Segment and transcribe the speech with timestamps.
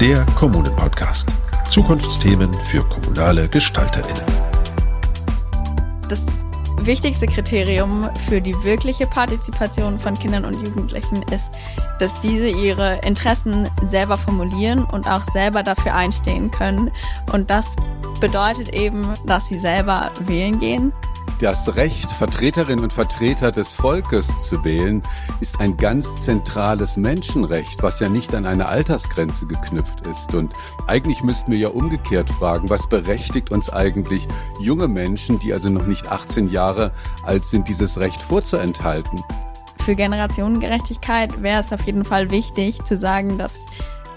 [0.00, 1.26] Der Kommunen-Podcast.
[1.70, 4.22] Zukunftsthemen für kommunale GestalterInnen.
[6.10, 6.22] Das
[6.82, 11.50] wichtigste Kriterium für die wirkliche Partizipation von Kindern und Jugendlichen ist,
[11.98, 16.90] dass diese ihre Interessen selber formulieren und auch selber dafür einstehen können.
[17.32, 17.74] Und das
[18.20, 20.92] bedeutet eben, dass sie selber wählen gehen
[21.40, 25.02] das Recht, Vertreterinnen und Vertreter des Volkes zu wählen,
[25.40, 30.34] ist ein ganz zentrales Menschenrecht, was ja nicht an eine Altersgrenze geknüpft ist.
[30.34, 30.52] Und
[30.86, 34.26] eigentlich müssten wir ja umgekehrt fragen, was berechtigt uns eigentlich
[34.60, 36.92] junge Menschen, die also noch nicht 18 Jahre
[37.24, 39.22] alt sind, dieses Recht vorzuenthalten?
[39.84, 43.66] Für Generationengerechtigkeit wäre es auf jeden Fall wichtig zu sagen, dass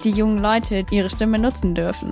[0.03, 2.11] die jungen Leute ihre Stimme nutzen dürfen.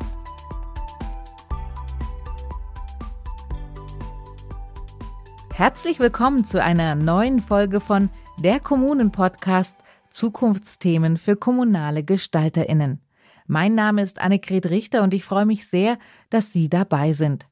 [5.57, 8.11] Herzlich willkommen zu einer neuen Folge von
[8.43, 9.75] Der Kommunen-Podcast
[10.11, 13.01] Zukunftsthemen für kommunale GestalterInnen.
[13.47, 15.97] Mein Name ist Annegret Richter und ich freue mich sehr,
[16.29, 17.47] dass Sie dabei sind.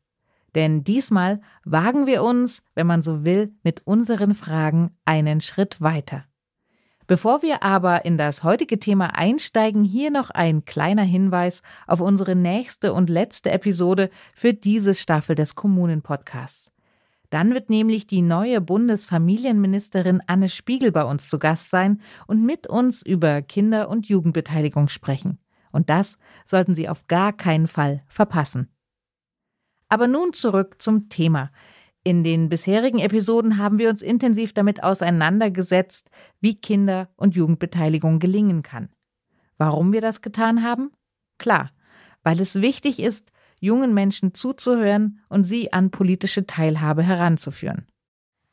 [0.53, 6.25] Denn diesmal wagen wir uns, wenn man so will, mit unseren Fragen einen Schritt weiter.
[7.07, 12.35] Bevor wir aber in das heutige Thema einsteigen, hier noch ein kleiner Hinweis auf unsere
[12.35, 16.74] nächste und letzte Episode für diese Staffel des Kommunen-Podcasts.
[17.29, 22.67] Dann wird nämlich die neue Bundesfamilienministerin Anne Spiegel bei uns zu Gast sein und mit
[22.67, 25.39] uns über Kinder- und Jugendbeteiligung sprechen.
[25.71, 28.69] Und das sollten Sie auf gar keinen Fall verpassen.
[29.89, 31.51] Aber nun zurück zum Thema.
[32.03, 38.61] In den bisherigen Episoden haben wir uns intensiv damit auseinandergesetzt, wie Kinder- und Jugendbeteiligung gelingen
[38.61, 38.89] kann.
[39.57, 40.91] Warum wir das getan haben?
[41.39, 41.71] Klar,
[42.23, 43.31] weil es wichtig ist,
[43.65, 47.87] jungen Menschen zuzuhören und sie an politische Teilhabe heranzuführen.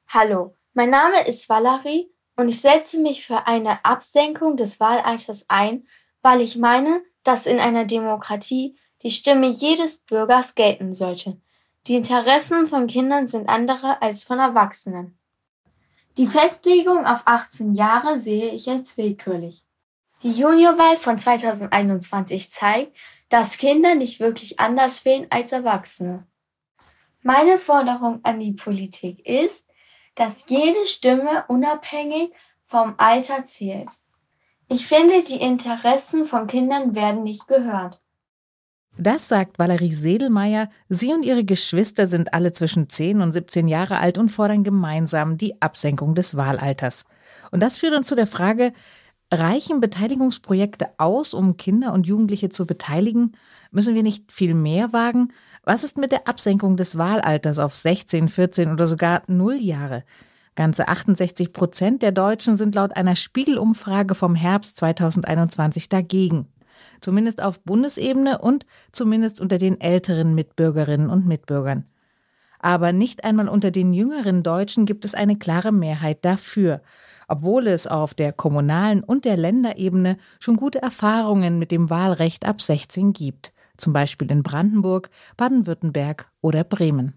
[0.09, 5.87] Hallo, mein Name ist Valerie und ich setze mich für eine Absenkung des Wahlalters ein,
[6.23, 11.41] weil ich meine, dass in einer Demokratie die Stimme jedes Bürgers gelten sollte.
[11.87, 15.19] Die Interessen von Kindern sind andere als von Erwachsenen.
[16.17, 19.65] Die Festlegung auf 18 Jahre sehe ich als willkürlich.
[20.23, 22.97] Die Juniorwahl von 2021 zeigt,
[23.33, 26.27] dass Kinder nicht wirklich anders wählen als Erwachsene.
[27.23, 29.71] Meine Forderung an die Politik ist,
[30.15, 32.31] dass jede Stimme unabhängig
[32.67, 33.89] vom Alter zählt.
[34.69, 38.03] Ich finde, die Interessen von Kindern werden nicht gehört.
[38.99, 40.69] Das sagt Valerie Sedelmeier.
[40.91, 45.39] Sie und ihre Geschwister sind alle zwischen 10 und 17 Jahre alt und fordern gemeinsam
[45.39, 47.07] die Absenkung des Wahlalters.
[47.51, 48.75] Und das führt uns zu der Frage,
[49.33, 53.33] Reichen Beteiligungsprojekte aus, um Kinder und Jugendliche zu beteiligen?
[53.71, 55.33] Müssen wir nicht viel mehr wagen?
[55.65, 60.05] Was ist mit der Absenkung des Wahlalters auf 16, 14 oder sogar 0 Jahre?
[60.55, 66.49] Ganze 68 Prozent der Deutschen sind laut einer Spiegelumfrage vom Herbst 2021 dagegen.
[67.01, 71.87] Zumindest auf Bundesebene und zumindest unter den älteren Mitbürgerinnen und Mitbürgern.
[72.59, 76.83] Aber nicht einmal unter den jüngeren Deutschen gibt es eine klare Mehrheit dafür
[77.33, 82.61] obwohl es auf der kommunalen und der Länderebene schon gute Erfahrungen mit dem Wahlrecht ab
[82.61, 87.15] 16 gibt, zum Beispiel in Brandenburg, Baden-Württemberg oder Bremen.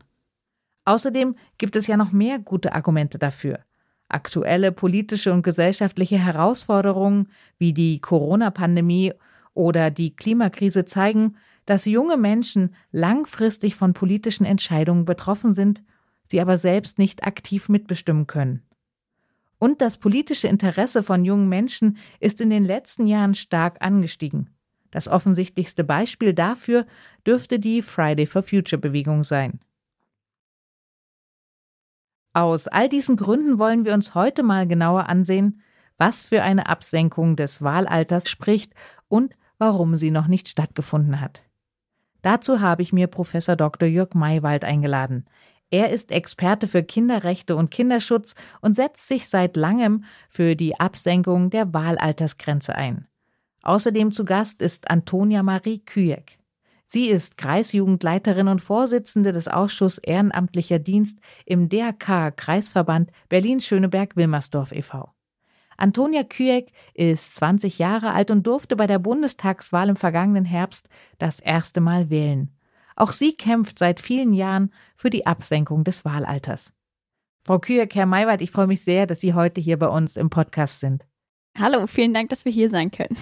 [0.85, 3.59] Außerdem gibt es ja noch mehr gute Argumente dafür.
[4.07, 7.27] Aktuelle politische und gesellschaftliche Herausforderungen
[7.57, 9.11] wie die Corona-Pandemie
[9.53, 15.83] oder die Klimakrise zeigen, dass junge Menschen langfristig von politischen Entscheidungen betroffen sind,
[16.31, 18.61] sie aber selbst nicht aktiv mitbestimmen können.
[19.65, 24.51] Und das politische Interesse von jungen Menschen ist in den letzten Jahren stark angestiegen.
[24.91, 26.85] Das offensichtlichste Beispiel dafür
[27.25, 29.59] dürfte die Friday for Future Bewegung sein.
[32.33, 35.63] Aus all diesen Gründen wollen wir uns heute mal genauer ansehen,
[35.97, 38.71] was für eine Absenkung des Wahlalters spricht
[39.07, 41.41] und warum sie noch nicht stattgefunden hat.
[42.21, 43.89] Dazu habe ich mir Professor Dr.
[43.89, 45.25] Jörg Maywald eingeladen.
[45.71, 51.49] Er ist Experte für Kinderrechte und Kinderschutz und setzt sich seit langem für die Absenkung
[51.49, 53.07] der Wahlaltersgrenze ein.
[53.63, 56.37] Außerdem zu Gast ist Antonia Marie Kühek.
[56.85, 65.11] Sie ist Kreisjugendleiterin und Vorsitzende des Ausschusses Ehrenamtlicher Dienst im DRK Kreisverband Berlin-Schöneberg-Wilmersdorf e.V.
[65.77, 70.87] Antonia Kühek ist 20 Jahre alt und durfte bei der Bundestagswahl im vergangenen Herbst
[71.17, 72.55] das erste Mal wählen.
[72.95, 76.73] Auch sie kämpft seit vielen Jahren für die Absenkung des Wahlalters.
[77.41, 80.29] Frau Kühek, Herr Maywald, ich freue mich sehr, dass Sie heute hier bei uns im
[80.31, 81.05] Podcast sind.
[81.57, 83.15] Hallo, vielen Dank, dass wir hier sein können.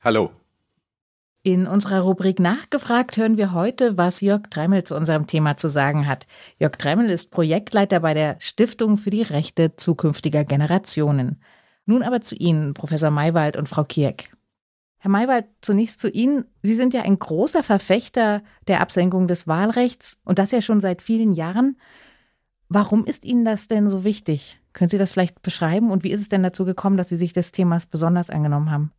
[0.00, 0.30] Hallo.
[1.44, 6.06] In unserer Rubrik Nachgefragt hören wir heute, was Jörg Dremmel zu unserem Thema zu sagen
[6.08, 6.26] hat.
[6.58, 11.40] Jörg Dremmel ist Projektleiter bei der Stiftung für die Rechte zukünftiger Generationen.
[11.86, 14.28] Nun aber zu Ihnen, Professor Maywald und Frau Kierk.
[14.98, 16.44] Herr Maywald, zunächst zu Ihnen.
[16.62, 21.02] Sie sind ja ein großer Verfechter der Absenkung des Wahlrechts und das ja schon seit
[21.02, 21.78] vielen Jahren.
[22.68, 24.60] Warum ist Ihnen das denn so wichtig?
[24.72, 27.32] Können Sie das vielleicht beschreiben und wie ist es denn dazu gekommen, dass Sie sich
[27.32, 28.92] des Themas besonders angenommen haben?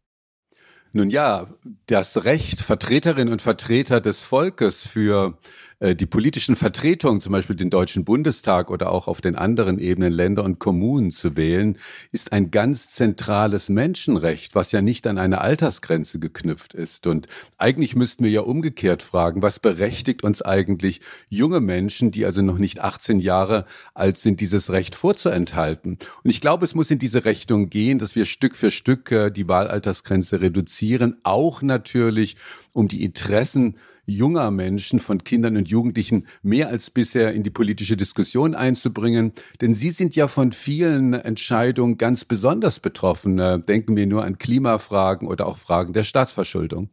[0.91, 1.47] Nun ja,
[1.85, 5.37] das Recht, Vertreterinnen und Vertreter des Volkes für
[5.79, 10.11] äh, die politischen Vertretungen, zum Beispiel den Deutschen Bundestag oder auch auf den anderen Ebenen
[10.11, 11.77] Länder und Kommunen zu wählen,
[12.11, 17.07] ist ein ganz zentrales Menschenrecht, was ja nicht an eine Altersgrenze geknüpft ist.
[17.07, 17.27] Und
[17.57, 22.57] eigentlich müssten wir ja umgekehrt fragen, was berechtigt uns eigentlich junge Menschen, die also noch
[22.57, 25.97] nicht 18 Jahre alt sind, dieses Recht vorzuenthalten?
[26.23, 29.29] Und ich glaube, es muss in diese Richtung gehen, dass wir Stück für Stück äh,
[29.29, 32.35] die Wahlaltersgrenze reduzieren, auch natürlich
[32.73, 33.75] um die Interessen
[34.09, 39.33] junger Menschen, von Kindern und Jugendlichen mehr als bisher in die politische Diskussion einzubringen.
[39.61, 43.37] Denn sie sind ja von vielen Entscheidungen ganz besonders betroffen.
[43.37, 46.89] Denken wir nur an Klimafragen oder auch Fragen der Staatsverschuldung.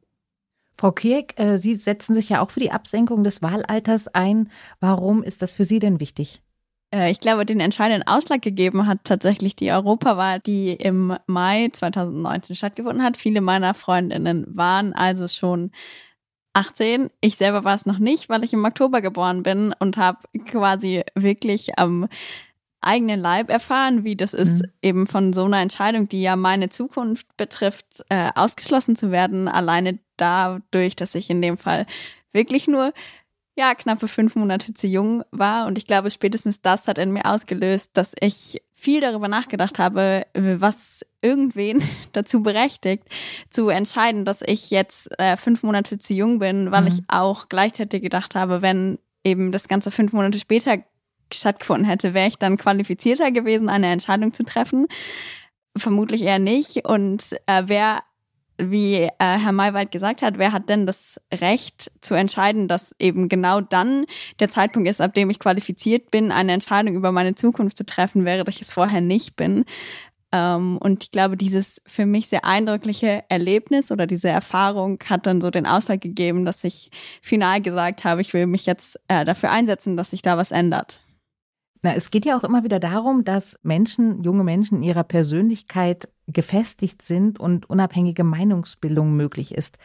[0.78, 4.50] Frau Kirk, äh, Sie setzen sich ja auch für die Absenkung des Wahlalters ein.
[4.78, 6.42] Warum ist das für Sie denn wichtig?
[6.92, 12.56] Äh, ich glaube, den entscheidenden Ausschlag gegeben hat tatsächlich die Europawahl, die im Mai 2019
[12.56, 13.16] stattgefunden hat.
[13.16, 15.70] Viele meiner Freundinnen waren also schon
[16.56, 17.10] 18.
[17.20, 21.02] Ich selber war es noch nicht, weil ich im Oktober geboren bin und habe quasi
[21.14, 22.08] wirklich am
[22.80, 24.72] eigenen Leib erfahren, wie das ist, mhm.
[24.80, 29.98] eben von so einer Entscheidung, die ja meine Zukunft betrifft, äh, ausgeschlossen zu werden, alleine
[30.16, 31.84] dadurch, dass ich in dem Fall
[32.32, 32.92] wirklich nur
[33.56, 35.66] ja, knappe fünf Monate zu jung war.
[35.66, 40.26] Und ich glaube, spätestens das hat in mir ausgelöst, dass ich viel darüber nachgedacht habe,
[40.34, 41.82] was irgendwen
[42.12, 43.04] dazu berechtigt,
[43.48, 46.88] zu entscheiden, dass ich jetzt äh, fünf Monate zu jung bin, weil mhm.
[46.88, 50.78] ich auch gleichzeitig gedacht habe, wenn eben das Ganze fünf Monate später
[51.32, 54.86] stattgefunden hätte, wäre ich dann qualifizierter gewesen, eine Entscheidung zu treffen.
[55.76, 56.86] Vermutlich eher nicht.
[56.86, 58.02] Und äh, wer
[58.58, 63.28] wie äh, Herr Maywald gesagt hat, wer hat denn das Recht zu entscheiden, dass eben
[63.28, 64.06] genau dann
[64.40, 68.24] der Zeitpunkt ist, ab dem ich qualifiziert bin, eine Entscheidung über meine Zukunft zu treffen,
[68.24, 69.64] während ich es vorher nicht bin.
[70.32, 75.40] Ähm, und ich glaube, dieses für mich sehr eindrückliche Erlebnis oder diese Erfahrung hat dann
[75.40, 76.90] so den Ausschlag gegeben, dass ich
[77.22, 81.02] final gesagt habe, ich will mich jetzt äh, dafür einsetzen, dass sich da was ändert.
[81.82, 86.08] Na, es geht ja auch immer wieder darum, dass Menschen, junge Menschen in ihrer Persönlichkeit
[86.26, 89.78] gefestigt sind und unabhängige Meinungsbildung möglich ist.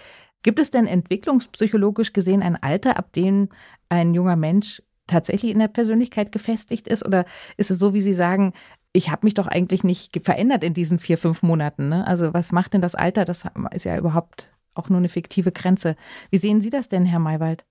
[0.44, 3.50] Gibt es denn entwicklungspsychologisch gesehen ein Alter, ab dem
[3.90, 7.06] ein junger Mensch tatsächlich in der Persönlichkeit gefestigt ist?
[7.06, 7.26] Oder
[7.58, 8.54] ist es so, wie Sie sagen,
[8.94, 11.90] ich habe mich doch eigentlich nicht verändert in diesen vier, fünf Monaten?
[11.90, 12.08] Ne?
[12.08, 13.26] Also was macht denn das Alter?
[13.26, 15.96] Das ist ja überhaupt auch nur eine fiktive Grenze.
[16.32, 17.66] Wie sehen Sie das denn, Herr Maywald?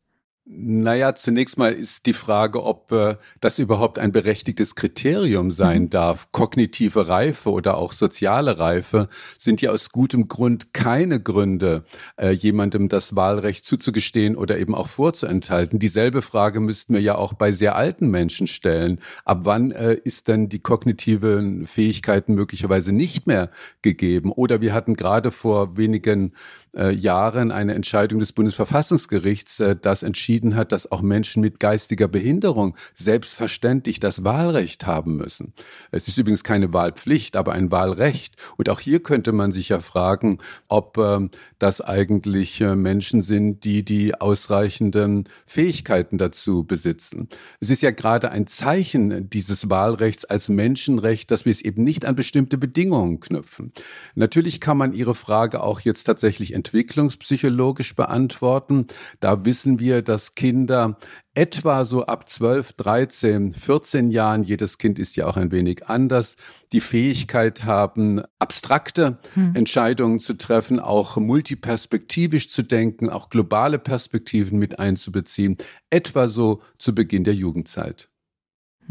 [0.53, 5.91] Naja, zunächst mal ist die Frage, ob äh, das überhaupt ein berechtigtes Kriterium sein mhm.
[5.91, 6.33] darf.
[6.33, 9.09] Kognitive Reife oder auch soziale Reife
[9.39, 11.85] sind ja aus gutem Grund keine Gründe,
[12.17, 15.79] äh, jemandem das Wahlrecht zuzugestehen oder eben auch vorzuenthalten.
[15.79, 18.99] Dieselbe Frage müssten wir ja auch bei sehr alten Menschen stellen.
[19.25, 23.51] Ab wann äh, ist denn die kognitiven Fähigkeiten möglicherweise nicht mehr
[23.83, 24.33] gegeben?
[24.33, 26.33] Oder wir hatten gerade vor wenigen
[26.77, 32.09] äh, Jahren eine Entscheidung des Bundesverfassungsgerichts, äh, das entschieden hat, dass auch Menschen mit geistiger
[32.09, 35.53] Behinderung selbstverständlich das Wahlrecht haben müssen.
[35.91, 38.37] Es ist übrigens keine Wahlpflicht, aber ein Wahlrecht.
[38.57, 40.39] Und auch hier könnte man sich ja fragen,
[40.69, 47.29] ob äh, das eigentlich äh, Menschen sind, die die ausreichenden Fähigkeiten dazu besitzen.
[47.61, 52.05] Es ist ja gerade ein Zeichen dieses Wahlrechts als Menschenrecht, dass wir es eben nicht
[52.05, 53.73] an bestimmte Bedingungen knüpfen.
[54.15, 58.87] Natürlich kann man Ihre Frage auch jetzt tatsächlich entwicklungspsychologisch beantworten.
[59.21, 60.99] Da wissen wir, dass Kinder
[61.35, 66.37] etwa so ab 12, 13, 14 Jahren, jedes Kind ist ja auch ein wenig anders,
[66.73, 69.55] die Fähigkeit haben, abstrakte hm.
[69.55, 75.57] Entscheidungen zu treffen, auch multiperspektivisch zu denken, auch globale Perspektiven mit einzubeziehen,
[75.89, 78.11] etwa so zu Beginn der Jugendzeit.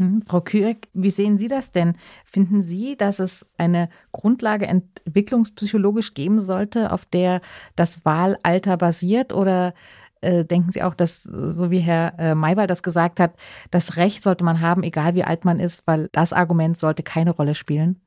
[0.00, 1.94] Hm, Frau Küeck, wie sehen Sie das denn?
[2.24, 7.42] Finden Sie, dass es eine Grundlage entwicklungspsychologisch geben sollte, auf der
[7.76, 9.34] das Wahlalter basiert?
[9.34, 9.74] Oder
[10.22, 13.34] äh, denken Sie auch, dass, so wie Herr äh, Maywald das gesagt hat,
[13.70, 17.32] das Recht sollte man haben, egal wie alt man ist, weil das Argument sollte keine
[17.32, 18.00] Rolle spielen?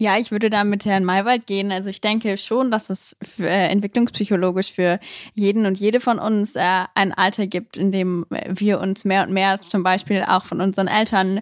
[0.00, 1.72] Ja, ich würde da mit Herrn Maywald gehen.
[1.72, 5.00] Also ich denke schon, dass es für, äh, entwicklungspsychologisch für
[5.34, 9.32] jeden und jede von uns äh, ein Alter gibt, in dem wir uns mehr und
[9.32, 11.40] mehr zum Beispiel auch von unseren Eltern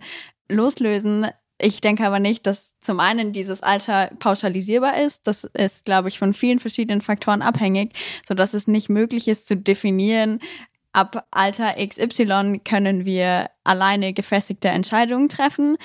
[0.49, 1.27] loslösen.
[1.61, 5.27] Ich denke aber nicht, dass zum einen dieses Alter pauschalisierbar ist.
[5.27, 7.93] Das ist, glaube ich, von vielen verschiedenen Faktoren abhängig,
[8.27, 10.41] so dass es nicht möglich ist zu definieren,
[10.97, 15.77] ab Alter XY können wir alleine gefestigte Entscheidungen treffen.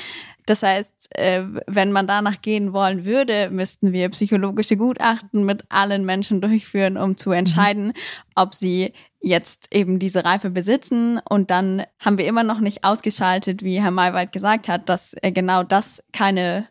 [0.51, 6.03] Das heißt, äh, wenn man danach gehen wollen würde, müssten wir psychologische Gutachten mit allen
[6.03, 7.93] Menschen durchführen, um zu entscheiden, mhm.
[8.35, 8.91] ob sie
[9.21, 11.19] jetzt eben diese Reife besitzen.
[11.19, 15.31] Und dann haben wir immer noch nicht ausgeschaltet, wie Herr Maywald gesagt hat, dass äh,
[15.31, 16.67] genau das keine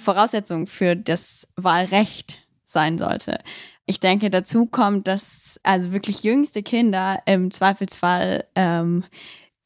[0.00, 3.40] Voraussetzung für das Wahlrecht sein sollte.
[3.84, 9.02] Ich denke, dazu kommt, dass also wirklich jüngste Kinder im Zweifelsfall, ähm,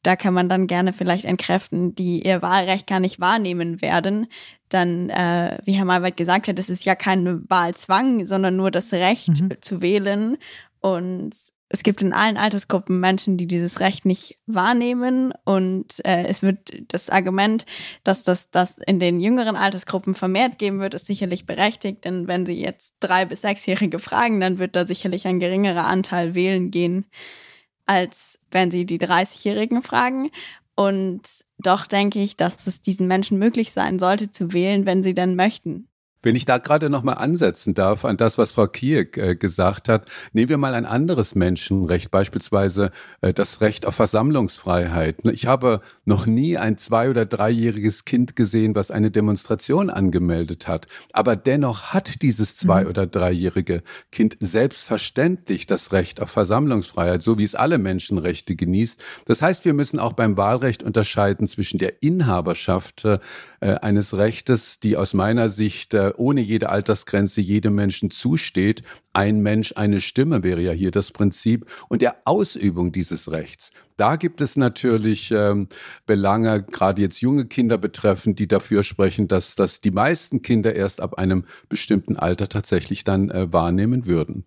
[0.03, 4.27] da kann man dann gerne vielleicht entkräften, die ihr Wahlrecht gar nicht wahrnehmen werden.
[4.69, 8.91] Dann, äh, wie Herr Malwald gesagt hat, es ist ja kein Wahlzwang, sondern nur das
[8.91, 9.53] Recht mhm.
[9.61, 10.37] zu wählen.
[10.81, 11.33] Und
[11.69, 15.33] es gibt in allen Altersgruppen Menschen, die dieses Recht nicht wahrnehmen.
[15.43, 17.65] Und äh, es wird das Argument,
[18.03, 22.05] dass das, das in den jüngeren Altersgruppen vermehrt geben wird, ist sicherlich berechtigt.
[22.05, 26.35] Denn wenn Sie jetzt drei bis sechsjährige fragen, dann wird da sicherlich ein geringerer Anteil
[26.35, 27.05] wählen gehen,
[27.85, 30.31] als wenn Sie die 30-Jährigen fragen.
[30.75, 31.21] Und
[31.59, 35.35] doch denke ich, dass es diesen Menschen möglich sein sollte zu wählen, wenn sie denn
[35.35, 35.87] möchten.
[36.23, 40.07] Wenn ich da gerade nochmal ansetzen darf an das, was Frau Kieck äh, gesagt hat,
[40.31, 45.25] nehmen wir mal ein anderes Menschenrecht, beispielsweise äh, das Recht auf Versammlungsfreiheit.
[45.25, 50.87] Ich habe noch nie ein zwei- oder dreijähriges Kind gesehen, was eine Demonstration angemeldet hat.
[51.11, 52.89] Aber dennoch hat dieses zwei- mhm.
[52.89, 59.03] oder dreijährige Kind selbstverständlich das Recht auf Versammlungsfreiheit, so wie es alle Menschenrechte genießt.
[59.25, 63.19] Das heißt, wir müssen auch beim Wahlrecht unterscheiden zwischen der Inhaberschaft äh,
[63.59, 68.83] eines Rechtes, die aus meiner Sicht äh, ohne jede Altersgrenze jedem Menschen zusteht.
[69.13, 73.71] Ein Mensch, eine Stimme wäre ja hier das Prinzip und der Ausübung dieses Rechts.
[73.97, 75.67] Da gibt es natürlich ähm,
[76.05, 81.01] Belange, gerade jetzt junge Kinder betreffend, die dafür sprechen, dass, dass die meisten Kinder erst
[81.01, 84.45] ab einem bestimmten Alter tatsächlich dann äh, wahrnehmen würden.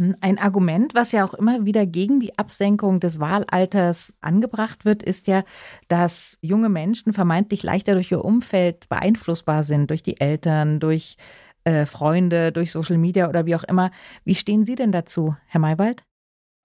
[0.00, 5.02] Hm, ein Argument, was ja auch immer wieder gegen die Absenkung des Wahlalters angebracht wird,
[5.02, 5.44] ist ja,
[5.88, 11.16] dass junge Menschen vermeintlich leichter durch ihr Umfeld beeinflussbar sind, durch die Eltern, durch
[11.64, 13.90] äh, Freunde, durch Social Media oder wie auch immer.
[14.24, 16.02] Wie stehen Sie denn dazu, Herr Maywald?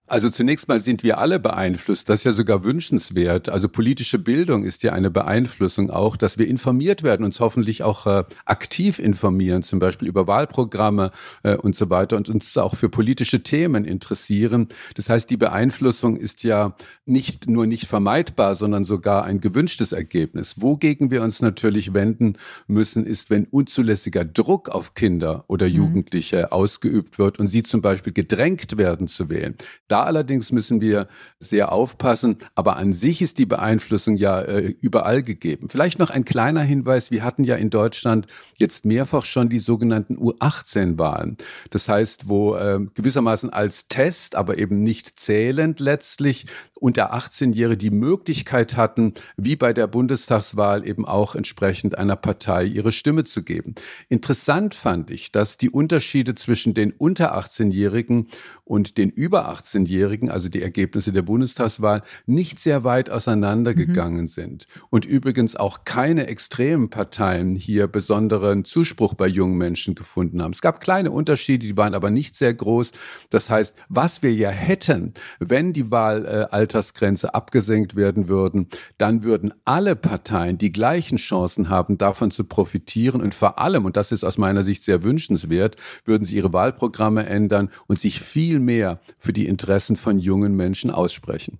[0.07, 2.09] Also zunächst mal sind wir alle beeinflusst.
[2.09, 3.49] Das ist ja sogar wünschenswert.
[3.49, 8.05] Also politische Bildung ist ja eine Beeinflussung auch, dass wir informiert werden, uns hoffentlich auch
[8.05, 11.09] äh, aktiv informieren, zum Beispiel über Wahlprogramme
[11.41, 14.67] äh, und so weiter und uns auch für politische Themen interessieren.
[14.93, 16.75] Das heißt, die Beeinflussung ist ja
[17.07, 20.61] nicht nur nicht vermeidbar, sondern sogar ein gewünschtes Ergebnis.
[20.61, 25.75] Wogegen wir uns natürlich wenden müssen, ist, wenn unzulässiger Druck auf Kinder oder mhm.
[25.75, 26.51] Jugendliche mhm.
[26.51, 29.55] ausgeübt wird und sie zum Beispiel gedrängt werden zu wählen.
[29.95, 31.07] Da allerdings müssen wir
[31.39, 35.69] sehr aufpassen, aber an sich ist die Beeinflussung ja äh, überall gegeben.
[35.69, 40.17] Vielleicht noch ein kleiner Hinweis, wir hatten ja in Deutschland jetzt mehrfach schon die sogenannten
[40.17, 41.37] U18-Wahlen.
[41.69, 47.89] Das heißt, wo äh, gewissermaßen als Test, aber eben nicht zählend letztlich unter 18-Jährige die
[47.89, 53.75] Möglichkeit hatten, wie bei der Bundestagswahl eben auch entsprechend einer Partei ihre Stimme zu geben.
[54.09, 58.27] Interessant fand ich, dass die Unterschiede zwischen den unter 18-Jährigen
[58.65, 59.49] und den über
[59.85, 64.27] 18-Jährigen, also die Ergebnisse der Bundestagswahl, nicht sehr weit auseinandergegangen mhm.
[64.27, 64.67] sind.
[64.89, 70.51] Und übrigens auch keine extremen Parteien hier besonderen Zuspruch bei jungen Menschen gefunden haben.
[70.51, 72.91] Es gab kleine Unterschiede, die waren aber nicht sehr groß.
[73.29, 79.95] Das heißt, was wir ja hätten, wenn die Wahlaltersgrenze abgesenkt werden würden, dann würden alle
[79.95, 84.37] Parteien die gleichen Chancen haben, davon zu profitieren und vor allem, und das ist aus
[84.37, 85.75] meiner Sicht sehr wünschenswert,
[86.05, 90.55] würden sie ihre Wahlprogramme ändern und sich viel viel mehr für die Interessen von jungen
[90.55, 91.59] Menschen aussprechen.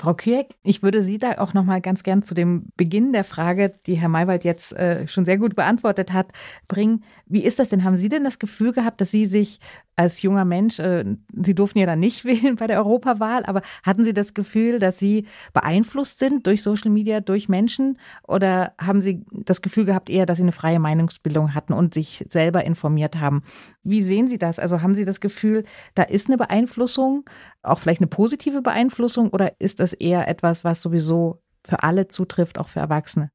[0.00, 3.22] Frau Kürk, ich würde Sie da auch noch mal ganz gern zu dem Beginn der
[3.22, 6.32] Frage, die Herr Maywald jetzt äh, schon sehr gut beantwortet hat,
[6.68, 7.04] bringen.
[7.26, 7.84] Wie ist das denn?
[7.84, 9.60] Haben Sie denn das Gefühl gehabt, dass Sie sich
[9.96, 11.04] als junger Mensch, äh,
[11.44, 14.98] Sie durften ja dann nicht wählen bei der Europawahl, aber hatten Sie das Gefühl, dass
[14.98, 17.98] Sie beeinflusst sind durch Social Media, durch Menschen?
[18.26, 22.24] Oder haben Sie das Gefühl gehabt eher, dass Sie eine freie Meinungsbildung hatten und sich
[22.30, 23.42] selber informiert haben?
[23.82, 24.58] Wie sehen Sie das?
[24.58, 25.64] Also haben Sie das Gefühl,
[25.94, 27.28] da ist eine Beeinflussung,
[27.62, 32.58] auch vielleicht eine positive Beeinflussung, oder ist das eher etwas, was sowieso für alle zutrifft,
[32.58, 33.30] auch für Erwachsene?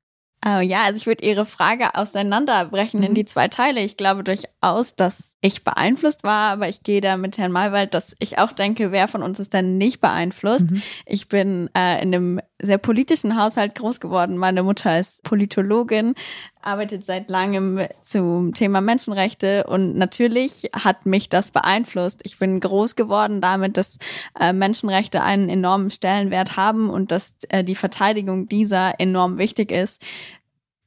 [0.47, 3.07] Oh, ja, also ich würde Ihre Frage auseinanderbrechen mhm.
[3.07, 3.79] in die zwei Teile.
[3.79, 8.15] Ich glaube durchaus, dass ich beeinflusst war, aber ich gehe da mit Herrn Malwald, dass
[8.19, 10.69] ich auch denke, wer von uns ist denn nicht beeinflusst?
[10.69, 10.83] Mhm.
[11.07, 14.37] Ich bin äh, in einem sehr politischen Haushalt groß geworden.
[14.37, 16.15] Meine Mutter ist Politologin,
[16.61, 22.21] arbeitet seit langem zum Thema Menschenrechte und natürlich hat mich das beeinflusst.
[22.23, 23.97] Ich bin groß geworden damit, dass
[24.39, 30.03] äh, Menschenrechte einen enormen Stellenwert haben und dass äh, die Verteidigung dieser enorm wichtig ist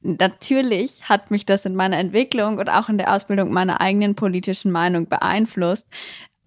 [0.01, 4.71] natürlich hat mich das in meiner Entwicklung und auch in der Ausbildung meiner eigenen politischen
[4.71, 5.87] Meinung beeinflusst.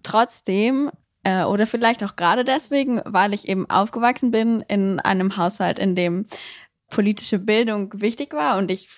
[0.01, 0.89] Trotzdem
[1.23, 5.95] äh, oder vielleicht auch gerade deswegen, weil ich eben aufgewachsen bin in einem Haushalt, in
[5.95, 6.25] dem
[6.89, 8.89] politische Bildung wichtig war und ich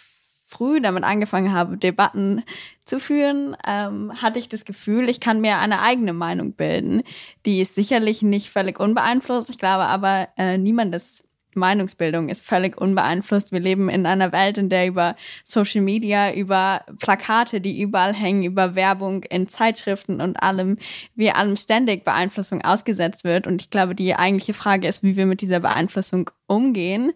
[0.46, 2.44] früh damit angefangen habe, Debatten
[2.86, 7.02] zu führen, ähm, hatte ich das Gefühl, ich kann mir eine eigene Meinung bilden.
[7.46, 9.50] Die ist sicherlich nicht völlig unbeeinflusst.
[9.50, 11.24] Ich glaube aber, äh, niemandes
[11.56, 13.52] Meinungsbildung ist völlig unbeeinflusst.
[13.52, 18.44] Wir leben in einer Welt, in der über Social Media, über Plakate, die überall hängen,
[18.44, 20.78] über Werbung in Zeitschriften und allem,
[21.16, 23.48] wie allem ständig Beeinflussung ausgesetzt wird.
[23.48, 27.14] Und ich glaube, die eigentliche Frage ist, wie wir mit dieser Beeinflussung umgehen.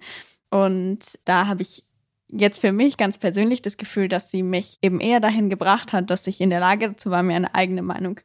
[0.50, 1.84] Und da habe ich
[2.32, 6.10] jetzt für mich ganz persönlich das Gefühl, dass sie mich eben eher dahin gebracht hat,
[6.10, 8.20] dass ich in der Lage dazu war, mir eine eigene Meinung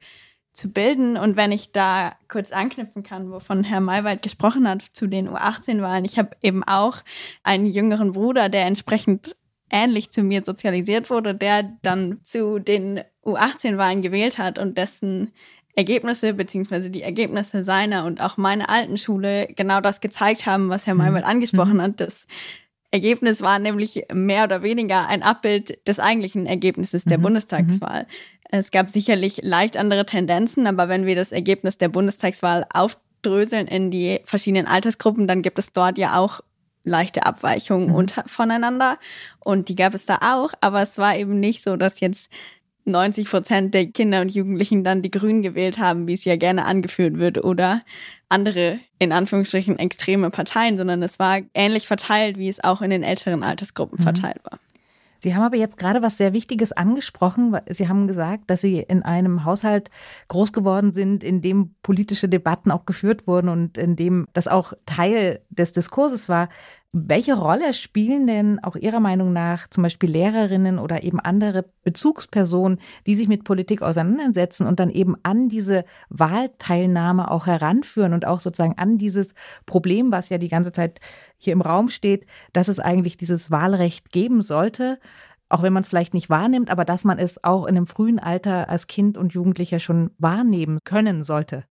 [0.54, 1.16] zu bilden.
[1.16, 6.04] Und wenn ich da kurz anknüpfen kann, wovon Herr Maywald gesprochen hat zu den U18-Wahlen,
[6.04, 6.98] ich habe eben auch
[7.42, 9.36] einen jüngeren Bruder, der entsprechend
[9.70, 15.32] ähnlich zu mir sozialisiert wurde, der dann zu den U18-Wahlen gewählt hat und dessen
[15.74, 20.86] Ergebnisse beziehungsweise die Ergebnisse seiner und auch meiner alten Schule genau das gezeigt haben, was
[20.86, 21.30] Herr Maywald mhm.
[21.30, 21.82] angesprochen mhm.
[21.82, 22.26] hat, dass
[22.92, 27.22] Ergebnis war nämlich mehr oder weniger ein Abbild des eigentlichen Ergebnisses der mhm.
[27.22, 28.06] Bundestagswahl.
[28.56, 33.90] Es gab sicherlich leicht andere Tendenzen, aber wenn wir das Ergebnis der Bundestagswahl aufdröseln in
[33.90, 36.40] die verschiedenen Altersgruppen, dann gibt es dort ja auch
[36.84, 37.94] leichte Abweichungen mhm.
[37.96, 38.98] unter, voneinander.
[39.40, 42.30] Und die gab es da auch, aber es war eben nicht so, dass jetzt
[42.84, 46.64] 90 Prozent der Kinder und Jugendlichen dann die Grünen gewählt haben, wie es ja gerne
[46.64, 47.82] angeführt wird, oder
[48.28, 53.02] andere, in Anführungsstrichen, extreme Parteien, sondern es war ähnlich verteilt, wie es auch in den
[53.02, 54.04] älteren Altersgruppen mhm.
[54.04, 54.60] verteilt war.
[55.24, 57.56] Sie haben aber jetzt gerade was sehr Wichtiges angesprochen.
[57.70, 59.88] Sie haben gesagt, dass Sie in einem Haushalt
[60.28, 64.74] groß geworden sind, in dem politische Debatten auch geführt wurden und in dem das auch
[64.84, 66.50] Teil des Diskurses war.
[66.96, 72.78] Welche Rolle spielen denn auch Ihrer Meinung nach zum Beispiel Lehrerinnen oder eben andere Bezugspersonen,
[73.04, 78.38] die sich mit Politik auseinandersetzen und dann eben an diese Wahlteilnahme auch heranführen und auch
[78.38, 79.34] sozusagen an dieses
[79.66, 81.00] Problem, was ja die ganze Zeit
[81.36, 85.00] hier im Raum steht, dass es eigentlich dieses Wahlrecht geben sollte,
[85.48, 88.20] auch wenn man es vielleicht nicht wahrnimmt, aber dass man es auch in einem frühen
[88.20, 91.64] Alter als Kind und Jugendlicher schon wahrnehmen können sollte?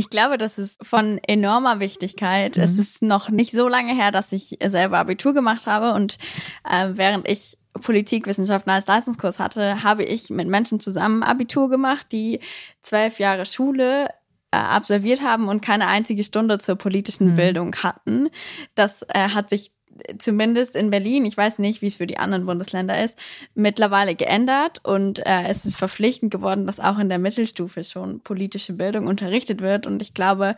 [0.00, 2.56] Ich glaube, das ist von enormer Wichtigkeit.
[2.56, 2.62] Mhm.
[2.62, 6.16] Es ist noch nicht so lange her, dass ich selber Abitur gemacht habe und
[6.64, 12.40] äh, während ich Politikwissenschaften als Leistungskurs hatte, habe ich mit Menschen zusammen Abitur gemacht, die
[12.80, 14.06] zwölf Jahre Schule
[14.52, 17.34] äh, absolviert haben und keine einzige Stunde zur politischen mhm.
[17.34, 18.30] Bildung hatten.
[18.74, 19.70] Das äh, hat sich
[20.18, 23.18] zumindest in Berlin, ich weiß nicht, wie es für die anderen Bundesländer ist,
[23.54, 28.72] mittlerweile geändert und äh, es ist verpflichtend geworden, dass auch in der Mittelstufe schon politische
[28.72, 29.86] Bildung unterrichtet wird.
[29.86, 30.56] Und ich glaube,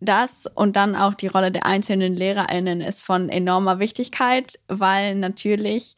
[0.00, 5.94] das und dann auch die Rolle der einzelnen LehrerInnen ist von enormer Wichtigkeit, weil natürlich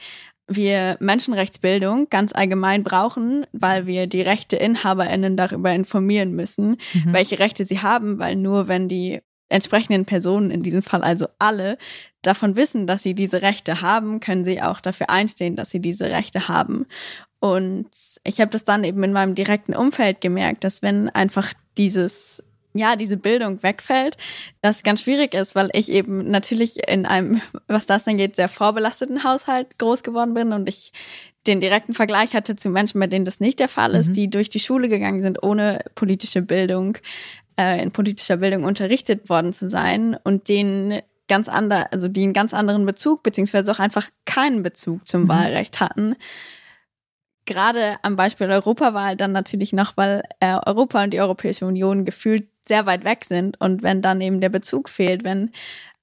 [0.46, 7.12] wir Menschenrechtsbildung ganz allgemein brauchen, weil wir die Rechte InhaberInnen darüber informieren müssen, mhm.
[7.12, 11.78] welche Rechte sie haben, weil nur wenn die entsprechenden Personen, in diesem Fall also alle,
[12.26, 16.10] davon wissen, dass sie diese Rechte haben, können sie auch dafür einstehen, dass sie diese
[16.10, 16.86] Rechte haben.
[17.40, 17.88] Und
[18.24, 22.42] ich habe das dann eben in meinem direkten Umfeld gemerkt, dass wenn einfach dieses
[22.76, 24.16] ja, diese Bildung wegfällt,
[24.60, 29.22] das ganz schwierig ist, weil ich eben natürlich in einem, was das angeht, sehr vorbelasteten
[29.22, 30.92] Haushalt groß geworden bin und ich
[31.46, 34.12] den direkten Vergleich hatte zu Menschen, bei denen das nicht der Fall ist, mhm.
[34.14, 36.98] die durch die Schule gegangen sind, ohne politische Bildung,
[37.58, 42.32] äh, in politischer Bildung unterrichtet worden zu sein und denen ganz ander, also die einen
[42.32, 45.28] ganz anderen Bezug, beziehungsweise auch einfach keinen Bezug zum mhm.
[45.28, 46.16] Wahlrecht hatten.
[47.46, 52.48] Gerade am Beispiel Europawahl dann natürlich noch, weil äh, Europa und die Europäische Union gefühlt
[52.66, 55.50] sehr weit weg sind und wenn dann eben der Bezug fehlt, wenn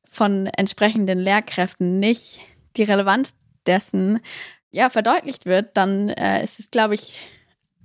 [0.03, 2.41] von entsprechenden Lehrkräften nicht
[2.77, 3.33] die Relevanz
[3.65, 4.19] dessen
[4.71, 7.19] ja verdeutlicht wird, dann äh, ist es, glaube ich,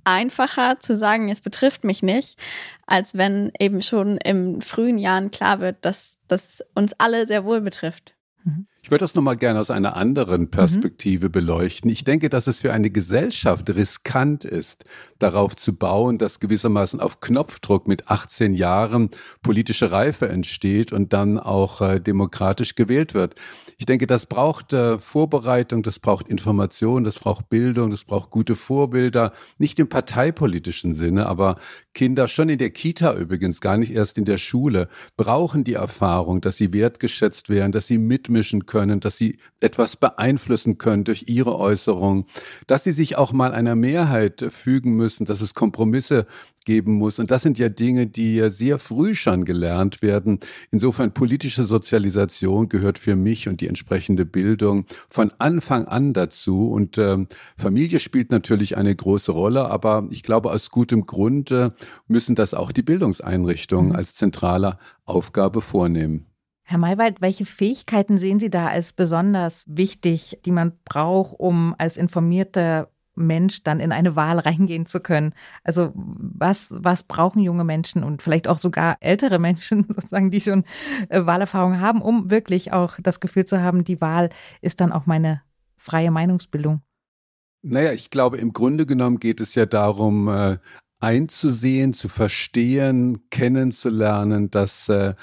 [0.07, 2.39] einfacher zu sagen, es betrifft mich nicht,
[2.85, 7.59] als wenn eben schon im frühen Jahren klar wird, dass das uns alle sehr wohl
[7.61, 8.15] betrifft.
[8.43, 8.67] Mhm.
[8.87, 11.31] Ich würde das nochmal gerne aus einer anderen Perspektive mhm.
[11.33, 11.91] beleuchten.
[11.91, 14.85] Ich denke, dass es für eine Gesellschaft riskant ist,
[15.19, 19.09] darauf zu bauen, dass gewissermaßen auf Knopfdruck mit 18 Jahren
[19.41, 23.35] politische Reife entsteht und dann auch äh, demokratisch gewählt wird.
[23.77, 28.55] Ich denke, das braucht äh, Vorbereitung, das braucht Information, das braucht Bildung, das braucht gute
[28.55, 31.57] Vorbilder, nicht im parteipolitischen Sinne, aber
[31.97, 36.41] Kinder schon in der Kita übrigens, gar nicht erst in der Schule, brauchen die Erfahrung,
[36.41, 41.57] dass sie wertgeschätzt werden, dass sie mitmischen können dass sie etwas beeinflussen können durch ihre
[41.57, 42.27] Äußerung,
[42.67, 46.27] dass sie sich auch mal einer Mehrheit fügen müssen, dass es Kompromisse
[46.67, 47.17] geben muss.
[47.17, 50.39] Und das sind ja Dinge, die ja sehr früh schon gelernt werden.
[50.69, 56.69] Insofern politische Sozialisation gehört für mich und die entsprechende Bildung von Anfang an dazu.
[56.69, 57.27] Und ähm,
[57.57, 61.73] Familie spielt natürlich eine große Rolle, aber ich glaube, aus gutem Grunde
[62.07, 63.95] müssen das auch die Bildungseinrichtungen mhm.
[63.95, 66.25] als zentrale Aufgabe vornehmen.
[66.63, 71.95] Herr Maywald, welche Fähigkeiten sehen Sie da als besonders wichtig, die man braucht, um als
[71.95, 75.33] informierter Mensch dann in eine Wahl reingehen zu können?
[75.63, 80.63] Also was, was brauchen junge Menschen und vielleicht auch sogar ältere Menschen sozusagen, die schon
[81.09, 84.29] äh, Wahlerfahrung haben, um wirklich auch das Gefühl zu haben, die Wahl
[84.61, 85.41] ist dann auch meine
[85.77, 86.81] freie Meinungsbildung?
[87.61, 90.57] Naja, ich glaube, im Grunde genommen geht es ja darum, äh,
[90.99, 95.15] einzusehen, zu verstehen, kennenzulernen, dass äh,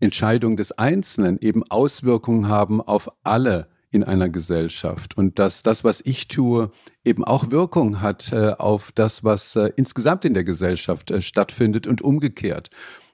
[0.00, 6.00] Entscheidungen des Einzelnen eben Auswirkungen haben auf alle in einer Gesellschaft und dass das, was
[6.04, 6.70] ich tue,
[7.04, 11.86] eben auch Wirkung hat äh, auf das, was äh, insgesamt in der Gesellschaft äh, stattfindet
[11.86, 12.70] und umgekehrt.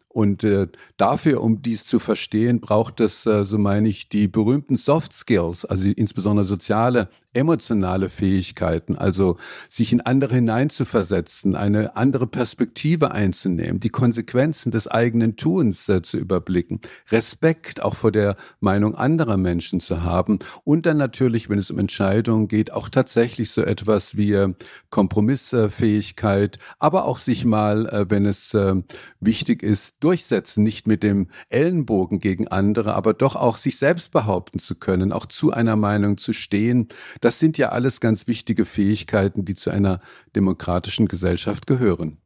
[0.08, 4.76] Und äh, dafür, um dies zu verstehen, braucht es, äh, so meine ich, die berühmten
[4.76, 9.36] Soft Skills, also insbesondere soziale, emotionale Fähigkeiten, also
[9.68, 16.16] sich in andere hineinzuversetzen, eine andere Perspektive einzunehmen, die Konsequenzen des eigenen Tuns äh, zu
[16.16, 21.70] überblicken, Respekt auch vor der Meinung anderer Menschen zu haben und dann natürlich, wenn es
[21.70, 24.52] um Entscheidungen geht, auch tatsächlich so etwas wie äh,
[24.90, 28.74] Kompromissfähigkeit, aber auch sich mal, äh, wenn es äh,
[29.20, 34.58] wichtig ist, durchsetzen, nicht mit dem Ellenbogen gegen andere, aber doch auch sich selbst behaupten
[34.58, 36.88] zu können, auch zu einer Meinung zu stehen.
[37.20, 40.00] Das sind ja alles ganz wichtige Fähigkeiten, die zu einer
[40.34, 42.18] demokratischen Gesellschaft gehören.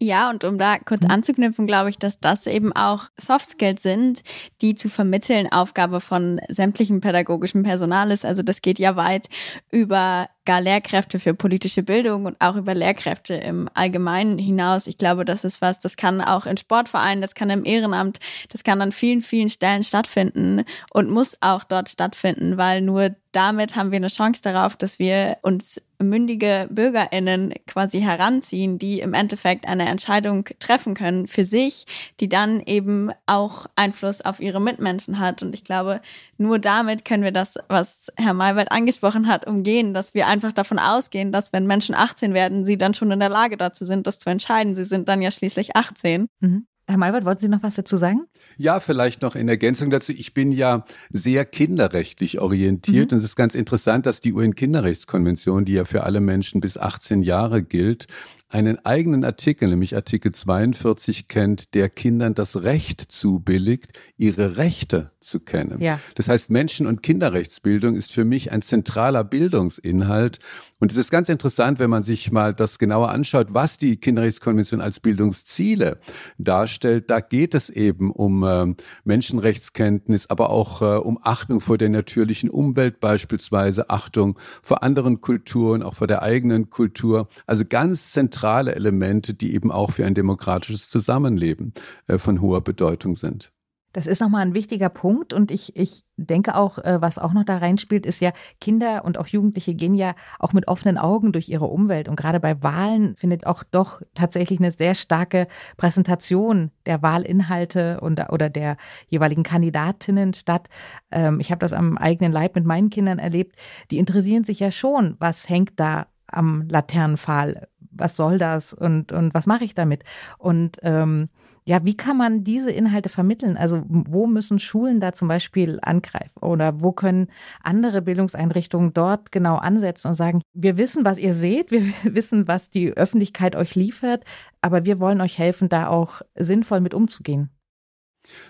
[0.00, 1.10] Ja, und um da kurz mhm.
[1.10, 4.22] anzuknüpfen, glaube ich, dass das eben auch Soft Skills sind,
[4.60, 8.24] die zu vermitteln Aufgabe von sämtlichem pädagogischen Personal ist.
[8.24, 9.28] Also das geht ja weit
[9.72, 14.86] über gar Lehrkräfte für politische Bildung und auch über Lehrkräfte im Allgemeinen hinaus.
[14.86, 18.64] Ich glaube, das ist was, das kann auch in Sportvereinen, das kann im Ehrenamt, das
[18.64, 23.90] kann an vielen, vielen Stellen stattfinden und muss auch dort stattfinden, weil nur damit haben
[23.90, 29.88] wir eine Chance darauf, dass wir uns mündige BürgerInnen quasi heranziehen, die im Endeffekt eine
[29.88, 31.86] Entscheidung treffen können für sich,
[32.20, 35.42] die dann eben auch Einfluss auf ihre Mitmenschen hat.
[35.42, 36.00] Und ich glaube,
[36.38, 40.78] nur damit können wir das, was Herr Maywald angesprochen hat, umgehen, dass wir einfach davon
[40.78, 44.18] ausgehen, dass wenn Menschen 18 werden, sie dann schon in der Lage dazu sind, das
[44.18, 44.74] zu entscheiden.
[44.74, 46.28] Sie sind dann ja schließlich 18.
[46.40, 46.66] Mhm.
[46.88, 48.22] Herr Maywald, wollten Sie noch was dazu sagen?
[48.56, 50.10] Ja, vielleicht noch in Ergänzung dazu.
[50.12, 53.16] Ich bin ja sehr kinderrechtlich orientiert mhm.
[53.16, 57.22] und es ist ganz interessant, dass die UN-Kinderrechtskonvention, die ja für alle Menschen bis 18
[57.22, 58.06] Jahre gilt,
[58.50, 65.40] einen eigenen Artikel, nämlich Artikel 42 kennt, der Kindern das Recht zubilligt, ihre Rechte zu
[65.40, 65.82] kennen.
[65.82, 66.00] Ja.
[66.14, 70.38] Das heißt, Menschen- und Kinderrechtsbildung ist für mich ein zentraler Bildungsinhalt.
[70.80, 74.80] Und es ist ganz interessant, wenn man sich mal das genauer anschaut, was die Kinderrechtskonvention
[74.80, 75.98] als Bildungsziele
[76.38, 77.10] darstellt.
[77.10, 82.48] Da geht es eben um äh, Menschenrechtskenntnis, aber auch äh, um Achtung vor der natürlichen
[82.48, 87.28] Umwelt beispielsweise, Achtung vor anderen Kulturen, auch vor der eigenen Kultur.
[87.46, 91.72] Also ganz zentral zentrale Elemente, die eben auch für ein demokratisches Zusammenleben
[92.06, 93.52] äh, von hoher Bedeutung sind.
[93.94, 97.44] Das ist nochmal ein wichtiger Punkt und ich, ich denke auch, äh, was auch noch
[97.44, 101.48] da reinspielt, ist ja, Kinder und auch Jugendliche gehen ja auch mit offenen Augen durch
[101.48, 105.48] ihre Umwelt und gerade bei Wahlen findet auch doch tatsächlich eine sehr starke
[105.78, 108.76] Präsentation der Wahlinhalte und, oder der
[109.08, 110.68] jeweiligen Kandidatinnen statt.
[111.10, 113.56] Ähm, ich habe das am eigenen Leib mit meinen Kindern erlebt.
[113.90, 119.34] Die interessieren sich ja schon, was hängt da am Laternenpfahl was soll das und, und
[119.34, 120.04] was mache ich damit?
[120.38, 121.28] Und ähm,
[121.68, 123.58] ja, wie kann man diese Inhalte vermitteln?
[123.58, 127.28] Also wo müssen Schulen da zum Beispiel angreifen oder wo können
[127.62, 132.70] andere Bildungseinrichtungen dort genau ansetzen und sagen, wir wissen, was ihr seht, wir wissen, was
[132.70, 134.24] die Öffentlichkeit euch liefert,
[134.62, 137.50] aber wir wollen euch helfen, da auch sinnvoll mit umzugehen.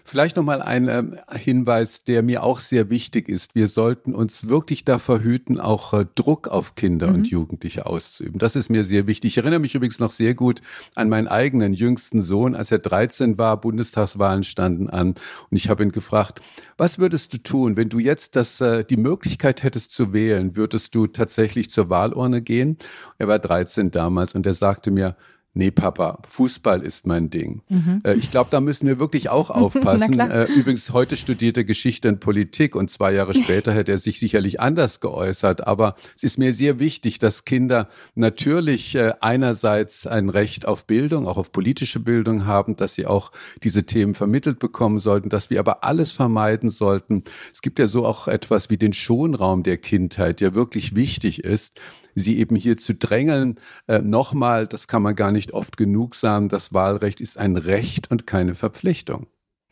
[0.05, 1.03] Vielleicht nochmal ein äh,
[1.37, 3.55] Hinweis, der mir auch sehr wichtig ist.
[3.55, 7.15] Wir sollten uns wirklich davor hüten, auch äh, Druck auf Kinder mhm.
[7.15, 8.39] und Jugendliche auszuüben.
[8.39, 9.33] Das ist mir sehr wichtig.
[9.33, 10.63] Ich erinnere mich übrigens noch sehr gut
[10.95, 15.15] an meinen eigenen jüngsten Sohn, als er 13 war, Bundestagswahlen standen an
[15.51, 16.41] und ich habe ihn gefragt,
[16.77, 20.95] was würdest du tun, wenn du jetzt das, äh, die Möglichkeit hättest zu wählen, würdest
[20.95, 22.79] du tatsächlich zur Wahlurne gehen?
[23.19, 25.17] Er war 13 damals und er sagte mir,
[25.55, 27.63] nee, Papa, Fußball ist mein Ding.
[27.69, 28.01] Mhm.
[28.05, 30.19] Äh, ich glaube, da müssen wir wirklich auch aufpassen.
[30.21, 34.61] äh, übrigens, heute studierte Geschichte und Politik und zwei Jahre später hätte er sich sicherlich
[34.61, 35.67] anders geäußert.
[35.67, 41.27] Aber es ist mir sehr wichtig, dass Kinder natürlich äh, einerseits ein Recht auf Bildung,
[41.27, 43.33] auch auf politische Bildung haben, dass sie auch
[43.63, 47.25] diese Themen vermittelt bekommen sollten, dass wir aber alles vermeiden sollten.
[47.53, 51.81] Es gibt ja so auch etwas wie den Schonraum der Kindheit, der wirklich wichtig ist
[52.19, 53.59] sie eben hier zu drängeln.
[53.87, 58.11] Äh, Nochmal, das kann man gar nicht oft genug sagen, das Wahlrecht ist ein Recht
[58.11, 59.27] und keine Verpflichtung.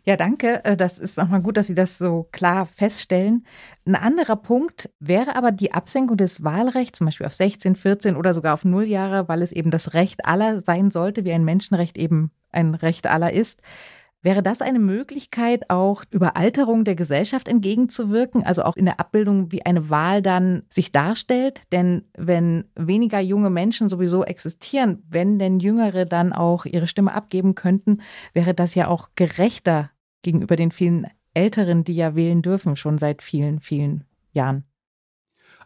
[0.08, 0.64] Ja, danke.
[0.64, 3.44] Äh, das ist nochmal gut, dass Sie das so klar feststellen.
[3.84, 8.32] Ein anderer Punkt wäre aber die Absenkung des Wahlrechts, zum Beispiel auf 16, 14 oder
[8.32, 11.98] sogar auf null Jahre, weil es eben das Recht aller sein sollte, wie ein Menschenrecht
[11.98, 13.62] eben ein Recht aller ist.
[14.26, 19.64] Wäre das eine Möglichkeit, auch Überalterung der Gesellschaft entgegenzuwirken, also auch in der Abbildung, wie
[19.64, 21.62] eine Wahl dann sich darstellt?
[21.70, 27.54] Denn wenn weniger junge Menschen sowieso existieren, wenn denn Jüngere dann auch ihre Stimme abgeben
[27.54, 32.98] könnten, wäre das ja auch gerechter gegenüber den vielen Älteren, die ja wählen dürfen, schon
[32.98, 34.64] seit vielen, vielen Jahren.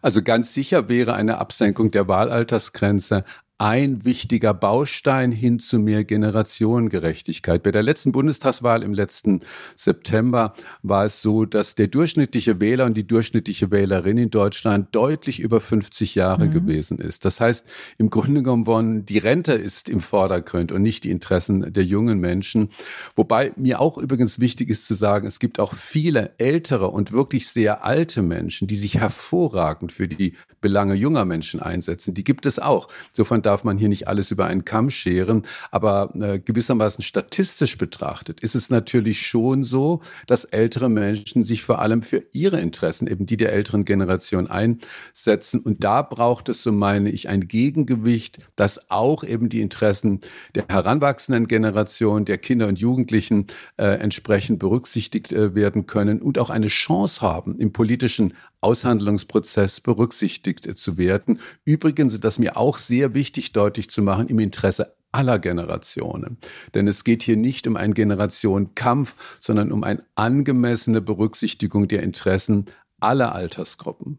[0.03, 3.25] Also ganz sicher wäre eine Absenkung der Wahlaltersgrenze
[3.61, 7.63] ein wichtiger Baustein hin zu mehr Generationengerechtigkeit.
[7.63, 9.43] Bei der letzten Bundestagswahl im letzten
[9.77, 15.41] September war es so, dass der durchschnittliche Wähler und die durchschnittliche Wählerin in Deutschland deutlich
[15.41, 16.53] über 50 Jahre mhm.
[16.53, 17.27] gewesen ist.
[17.27, 17.67] Das heißt,
[17.99, 22.71] im Grunde genommen, die Rente ist im Vordergrund und nicht die Interessen der jungen Menschen.
[23.15, 27.49] Wobei mir auch übrigens wichtig ist zu sagen, es gibt auch viele ältere und wirklich
[27.49, 32.15] sehr alte Menschen, die sich hervorragend für die Belange junger Menschen einsetzen.
[32.15, 32.89] Die gibt es auch.
[33.11, 35.43] Insofern darf man hier nicht alles über einen Kamm scheren.
[35.73, 41.81] Aber äh, gewissermaßen statistisch betrachtet ist es natürlich schon so, dass ältere Menschen sich vor
[41.81, 45.59] allem für ihre Interessen, eben die der älteren Generation einsetzen.
[45.61, 50.21] Und da braucht es, so meine ich, ein Gegengewicht, das auch eben die Interessen
[50.55, 56.51] der heranwachsenden Generation, der Kinder und Jugendlichen äh, entsprechend berücksichtigt äh, werden können und auch
[56.51, 61.41] eine Chance haben, im politischen Aushandlungsprozess berücksichtigt zu werden.
[61.65, 66.39] Übrigens, das mir auch sehr wichtig deutlich zu machen, im Interesse aller Generationen.
[66.75, 72.67] Denn es geht hier nicht um einen Generationenkampf, sondern um eine angemessene Berücksichtigung der Interessen
[73.01, 74.19] aller Altersgruppen.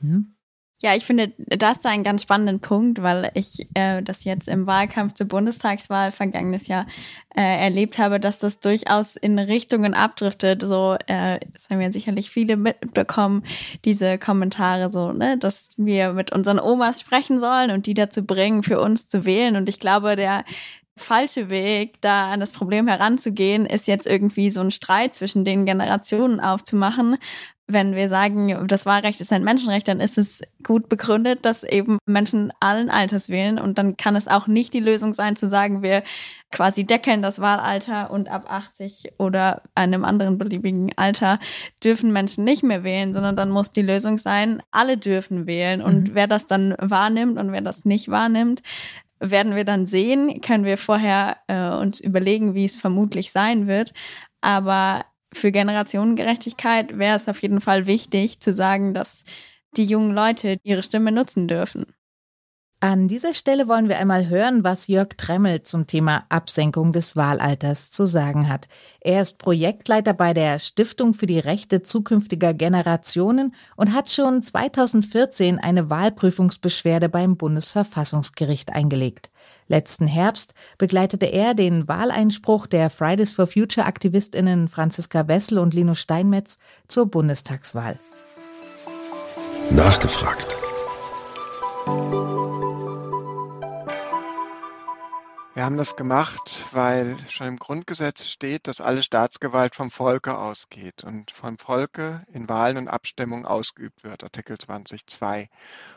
[0.00, 0.35] Mhm.
[0.82, 5.14] Ja, ich finde das einen ganz spannenden Punkt, weil ich äh, das jetzt im Wahlkampf
[5.14, 6.86] zur Bundestagswahl vergangenes Jahr
[7.34, 10.60] äh, erlebt habe, dass das durchaus in Richtungen abdriftet.
[10.60, 13.42] So, äh, das haben ja sicherlich viele mitbekommen,
[13.86, 18.62] diese Kommentare so, ne, dass wir mit unseren Omas sprechen sollen und die dazu bringen,
[18.62, 19.56] für uns zu wählen.
[19.56, 20.44] Und ich glaube, der
[20.96, 25.66] falsche Weg, da an das Problem heranzugehen, ist jetzt irgendwie so ein Streit zwischen den
[25.66, 27.16] Generationen aufzumachen,
[27.68, 31.98] wenn wir sagen, das Wahlrecht ist ein Menschenrecht, dann ist es gut begründet, dass eben
[32.06, 33.58] Menschen allen Alters wählen.
[33.58, 36.04] Und dann kann es auch nicht die Lösung sein, zu sagen, wir
[36.52, 41.40] quasi deckeln das Wahlalter und ab 80 oder einem anderen beliebigen Alter
[41.82, 45.82] dürfen Menschen nicht mehr wählen, sondern dann muss die Lösung sein, alle dürfen wählen.
[45.82, 46.14] Und mhm.
[46.14, 48.62] wer das dann wahrnimmt und wer das nicht wahrnimmt,
[49.18, 53.92] werden wir dann sehen, können wir vorher äh, uns überlegen, wie es vermutlich sein wird.
[54.40, 55.04] Aber
[55.36, 59.24] für Generationengerechtigkeit wäre es auf jeden Fall wichtig zu sagen, dass
[59.76, 61.86] die jungen Leute ihre Stimme nutzen dürfen.
[62.80, 67.90] An dieser Stelle wollen wir einmal hören, was Jörg Tremmel zum Thema Absenkung des Wahlalters
[67.90, 68.68] zu sagen hat.
[69.00, 75.58] Er ist Projektleiter bei der Stiftung für die Rechte zukünftiger Generationen und hat schon 2014
[75.58, 79.30] eine Wahlprüfungsbeschwerde beim Bundesverfassungsgericht eingelegt.
[79.68, 85.94] Letzten Herbst begleitete er den Wahleinspruch der Fridays for Future Aktivistinnen Franziska Wessel und Lino
[85.94, 87.98] Steinmetz zur Bundestagswahl.
[89.70, 90.56] Nachgefragt.
[95.56, 101.02] Wir haben das gemacht, weil schon im Grundgesetz steht, dass alle Staatsgewalt vom Volke ausgeht
[101.02, 105.48] und vom Volke in Wahlen und Abstimmungen ausgeübt wird, Artikel 20.2.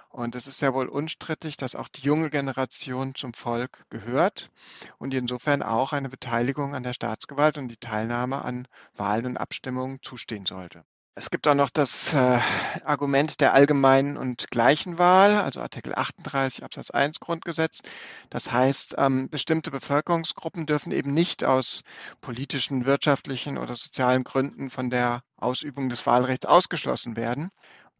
[0.09, 4.49] Und es ist ja wohl unstrittig, dass auch die junge Generation zum Volk gehört
[4.97, 9.99] und insofern auch eine Beteiligung an der Staatsgewalt und die Teilnahme an Wahlen und Abstimmungen
[10.01, 10.83] zustehen sollte.
[11.19, 12.39] Es gibt auch noch das äh,
[12.85, 17.81] Argument der allgemeinen und gleichen Wahl, also Artikel 38 Absatz 1 Grundgesetz.
[18.29, 21.81] Das heißt, ähm, bestimmte Bevölkerungsgruppen dürfen eben nicht aus
[22.21, 27.49] politischen, wirtschaftlichen oder sozialen Gründen von der Ausübung des Wahlrechts ausgeschlossen werden.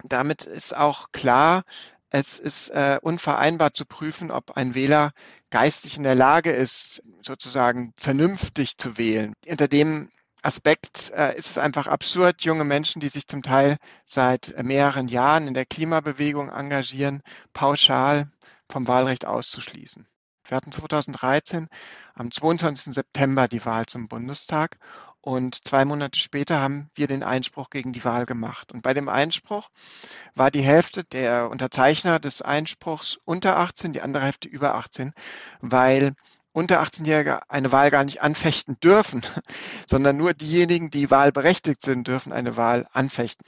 [0.04, 1.64] Damit ist auch klar,
[2.10, 5.12] es ist äh, unvereinbar zu prüfen, ob ein Wähler
[5.50, 9.34] geistig in der Lage ist, sozusagen vernünftig zu wählen.
[9.48, 10.10] Unter dem
[10.42, 15.48] Aspekt äh, ist es einfach absurd, junge Menschen, die sich zum Teil seit mehreren Jahren
[15.48, 17.22] in der Klimabewegung engagieren,
[17.54, 18.32] pauschal
[18.70, 20.08] vom Wahlrecht auszuschließen.
[20.46, 21.68] Wir hatten 2013
[22.16, 22.96] am 22.
[22.96, 24.78] September die Wahl zum Bundestag
[25.22, 28.72] und zwei Monate später haben wir den Einspruch gegen die Wahl gemacht.
[28.72, 29.70] Und bei dem Einspruch
[30.36, 35.14] war die Hälfte der Unterzeichner des Einspruchs unter 18, die andere Hälfte über 18,
[35.62, 36.14] weil
[36.52, 39.22] unter 18-Jährige eine Wahl gar nicht anfechten dürfen,
[39.88, 43.46] sondern nur diejenigen, die wahlberechtigt sind, dürfen eine Wahl anfechten.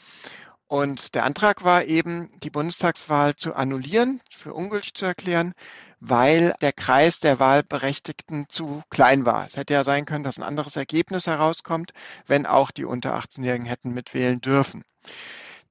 [0.71, 5.53] Und der Antrag war eben, die Bundestagswahl zu annullieren, für ungültig zu erklären,
[5.99, 9.43] weil der Kreis der Wahlberechtigten zu klein war.
[9.43, 11.91] Es hätte ja sein können, dass ein anderes Ergebnis herauskommt,
[12.25, 14.85] wenn auch die unter 18-Jährigen hätten mitwählen dürfen.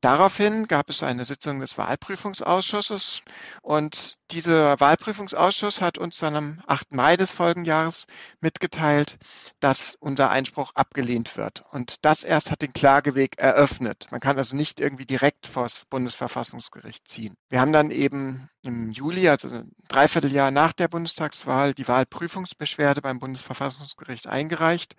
[0.01, 3.23] Daraufhin gab es eine Sitzung des Wahlprüfungsausschusses
[3.61, 6.93] und dieser Wahlprüfungsausschuss hat uns dann am 8.
[6.93, 8.07] Mai des Folgenjahres
[8.41, 9.19] mitgeteilt,
[9.59, 11.65] dass unser Einspruch abgelehnt wird.
[11.73, 14.07] Und das erst hat den Klageweg eröffnet.
[14.11, 17.35] Man kann also nicht irgendwie direkt vor das Bundesverfassungsgericht ziehen.
[17.51, 23.19] Wir haben dann eben im Juli, also ein Dreivierteljahr nach der Bundestagswahl, die Wahlprüfungsbeschwerde beim
[23.19, 24.95] Bundesverfassungsgericht eingereicht.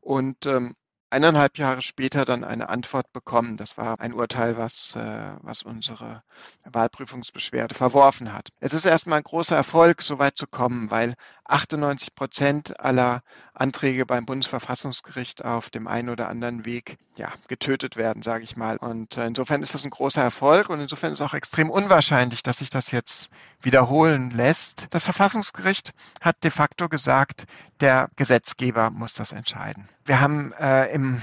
[0.00, 0.74] Und ähm,
[1.10, 3.56] eineinhalb Jahre später dann eine Antwort bekommen.
[3.56, 6.22] Das war ein Urteil, was, äh, was unsere
[6.64, 8.48] Wahlprüfungsbeschwerde verworfen hat.
[8.60, 11.14] Es ist erstmal ein großer Erfolg, so weit zu kommen, weil
[11.50, 13.22] 98 Prozent aller
[13.54, 18.78] Anträge beim Bundesverfassungsgericht auf dem einen oder anderen Weg ja, getötet werden, sage ich mal.
[18.78, 22.58] Und äh, insofern ist das ein großer Erfolg und insofern ist auch extrem unwahrscheinlich, dass
[22.58, 23.28] sich das jetzt
[23.60, 24.86] wiederholen lässt.
[24.90, 27.44] Das Verfassungsgericht hat de facto gesagt,
[27.80, 29.88] der Gesetzgeber muss das entscheiden.
[30.06, 31.20] Wir haben äh, im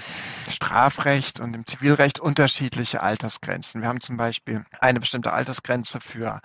[0.48, 3.82] Strafrecht und im Zivilrecht unterschiedliche Altersgrenzen.
[3.82, 6.42] Wir haben zum Beispiel eine bestimmte Altersgrenze für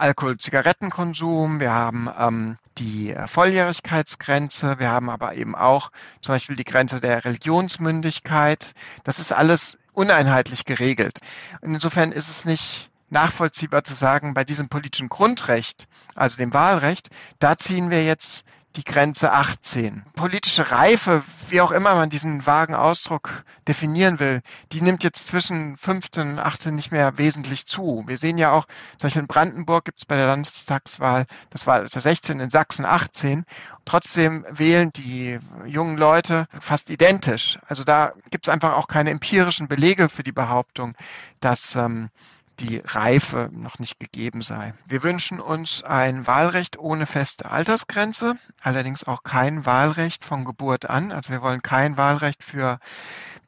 [0.00, 6.64] Alkohol-Zigarettenkonsum, wir haben ähm, die äh, Volljährigkeitsgrenze, wir haben aber eben auch zum Beispiel die
[6.64, 8.72] Grenze der Religionsmündigkeit.
[9.04, 11.18] Das ist alles uneinheitlich geregelt.
[11.60, 17.10] Und insofern ist es nicht nachvollziehbar zu sagen, bei diesem politischen Grundrecht, also dem Wahlrecht,
[17.38, 18.44] da ziehen wir jetzt
[18.76, 20.04] die Grenze 18.
[20.14, 25.76] Politische Reife, wie auch immer man diesen vagen Ausdruck definieren will, die nimmt jetzt zwischen
[25.76, 28.04] 15 und 18 nicht mehr wesentlich zu.
[28.06, 28.66] Wir sehen ja auch,
[28.98, 33.44] zum Beispiel in Brandenburg gibt es bei der Landtagswahl, das war 16, in Sachsen 18.
[33.84, 37.58] Trotzdem wählen die jungen Leute fast identisch.
[37.66, 40.94] Also da gibt es einfach auch keine empirischen Belege für die Behauptung,
[41.40, 42.10] dass ähm,
[42.60, 44.74] die Reife noch nicht gegeben sei.
[44.86, 51.12] Wir wünschen uns ein Wahlrecht ohne feste Altersgrenze, allerdings auch kein Wahlrecht von Geburt an.
[51.12, 52.78] Also wir wollen kein Wahlrecht für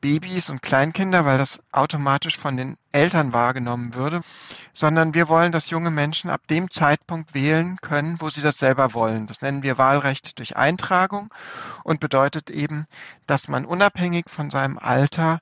[0.01, 4.23] Babys und Kleinkinder, weil das automatisch von den Eltern wahrgenommen würde,
[4.73, 8.95] sondern wir wollen, dass junge Menschen ab dem Zeitpunkt wählen können, wo sie das selber
[8.95, 9.27] wollen.
[9.27, 11.33] Das nennen wir Wahlrecht durch Eintragung
[11.85, 12.87] und bedeutet eben,
[13.27, 15.39] dass man unabhängig von seinem Alter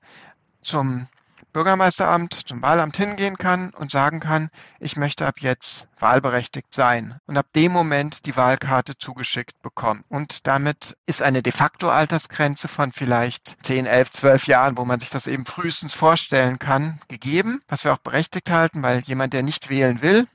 [0.60, 1.06] zum
[1.52, 7.36] Bürgermeisteramt, zum Wahlamt hingehen kann und sagen kann, ich möchte ab jetzt wahlberechtigt sein und
[7.36, 10.04] ab dem Moment die Wahlkarte zugeschickt bekommen.
[10.08, 15.00] Und damit ist eine de facto Altersgrenze von vielleicht 10, 11, 12 Jahren, wo man
[15.00, 19.42] sich das eben frühestens vorstellen kann, gegeben, was wir auch berechtigt halten, weil jemand, der
[19.42, 20.26] nicht wählen will,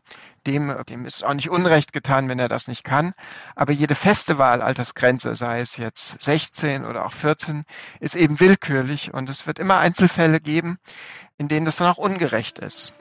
[0.48, 3.14] dem, dem ist auch nicht Unrecht getan, wenn er das nicht kann.
[3.56, 7.66] Aber jede feste Wahlaltersgrenze, sei es jetzt 16 oder auch 14,
[8.00, 10.78] ist eben willkürlich und es wird immer Einzelfälle geben,
[11.38, 12.94] in denen das dann auch ungerecht ist.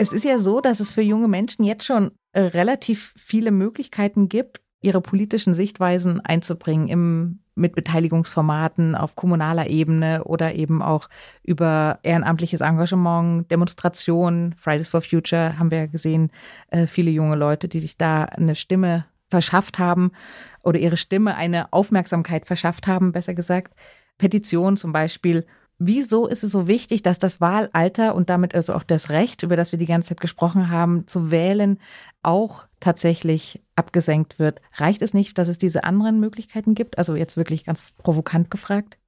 [0.00, 4.28] Es ist ja so, dass es für junge Menschen jetzt schon äh, relativ viele Möglichkeiten
[4.28, 11.08] gibt, ihre politischen Sichtweisen einzubringen im mit Beteiligungsformaten auf kommunaler Ebene oder eben auch
[11.42, 16.30] über ehrenamtliches Engagement, Demonstrationen, Fridays for Future haben wir gesehen,
[16.70, 20.12] äh, viele junge Leute, die sich da eine Stimme verschafft haben
[20.62, 23.74] oder ihre Stimme eine Aufmerksamkeit verschafft haben, besser gesagt.
[24.16, 25.44] Petitionen zum Beispiel
[25.80, 29.54] Wieso ist es so wichtig, dass das Wahlalter und damit also auch das Recht, über
[29.54, 31.78] das wir die ganze Zeit gesprochen haben, zu wählen,
[32.20, 34.60] auch tatsächlich abgesenkt wird?
[34.74, 36.98] Reicht es nicht, dass es diese anderen Möglichkeiten gibt?
[36.98, 38.98] Also jetzt wirklich ganz provokant gefragt.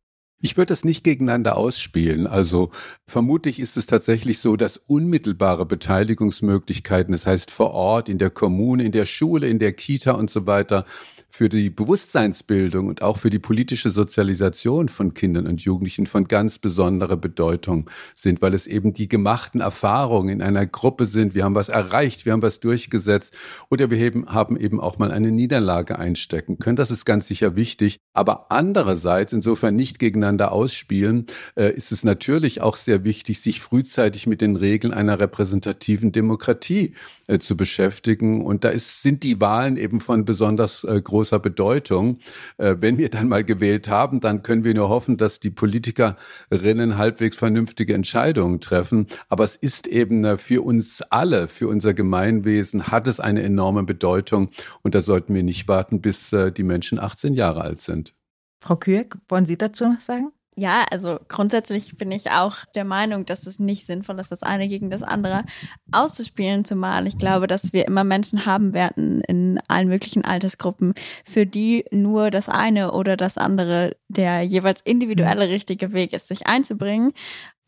[0.43, 2.27] Ich würde das nicht gegeneinander ausspielen.
[2.27, 2.71] Also
[3.07, 8.85] vermutlich ist es tatsächlich so, dass unmittelbare Beteiligungsmöglichkeiten, das heißt vor Ort, in der Kommune,
[8.85, 10.87] in der Schule, in der Kita und so weiter,
[11.31, 16.59] für die Bewusstseinsbildung und auch für die politische Sozialisation von Kindern und Jugendlichen von ganz
[16.59, 21.35] besonderer Bedeutung sind, weil es eben die gemachten Erfahrungen in einer Gruppe sind.
[21.35, 23.37] Wir haben was erreicht, wir haben was durchgesetzt
[23.71, 26.77] oder wir haben eben auch mal eine Niederlage einstecken können.
[26.77, 27.99] Das ist ganz sicher wichtig.
[28.13, 34.27] Aber andererseits, insofern nicht gegeneinander ausspielen, äh, ist es natürlich auch sehr wichtig, sich frühzeitig
[34.27, 36.95] mit den Regeln einer repräsentativen Demokratie
[37.29, 38.45] äh, zu beschäftigen.
[38.45, 42.19] Und da ist, sind die Wahlen eben von besonders äh, großer Bedeutung.
[42.57, 46.97] Äh, wenn wir dann mal gewählt haben, dann können wir nur hoffen, dass die Politikerinnen
[46.97, 49.07] halbwegs vernünftige Entscheidungen treffen.
[49.29, 53.83] Aber es ist eben äh, für uns alle, für unser Gemeinwesen, hat es eine enorme
[53.83, 54.51] Bedeutung.
[54.83, 58.15] Und da sollten wir nicht warten, bis äh, die Menschen 18 Jahre alt sind.
[58.63, 60.33] Frau Kürk, wollen Sie dazu noch sagen?
[60.57, 64.67] Ja, also grundsätzlich bin ich auch der Meinung, dass es nicht sinnvoll ist, das eine
[64.69, 65.45] gegen das andere
[65.93, 70.95] auszuspielen, zumal ich glaube, dass wir immer Menschen haben werden in allen möglichen Altersgruppen,
[71.25, 76.47] für die nur das eine oder das andere der jeweils individuelle richtige Weg ist, sich
[76.47, 77.13] einzubringen.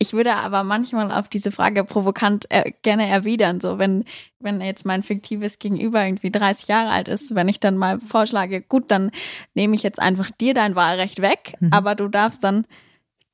[0.02, 4.04] Ich würde aber manchmal auf diese Frage provokant äh, gerne erwidern, so wenn,
[4.40, 8.62] wenn jetzt mein fiktives Gegenüber irgendwie 30 Jahre alt ist, wenn ich dann mal vorschlage,
[8.62, 9.12] gut, dann
[9.54, 11.72] nehme ich jetzt einfach dir dein Wahlrecht weg, mhm.
[11.72, 12.66] aber du darfst dann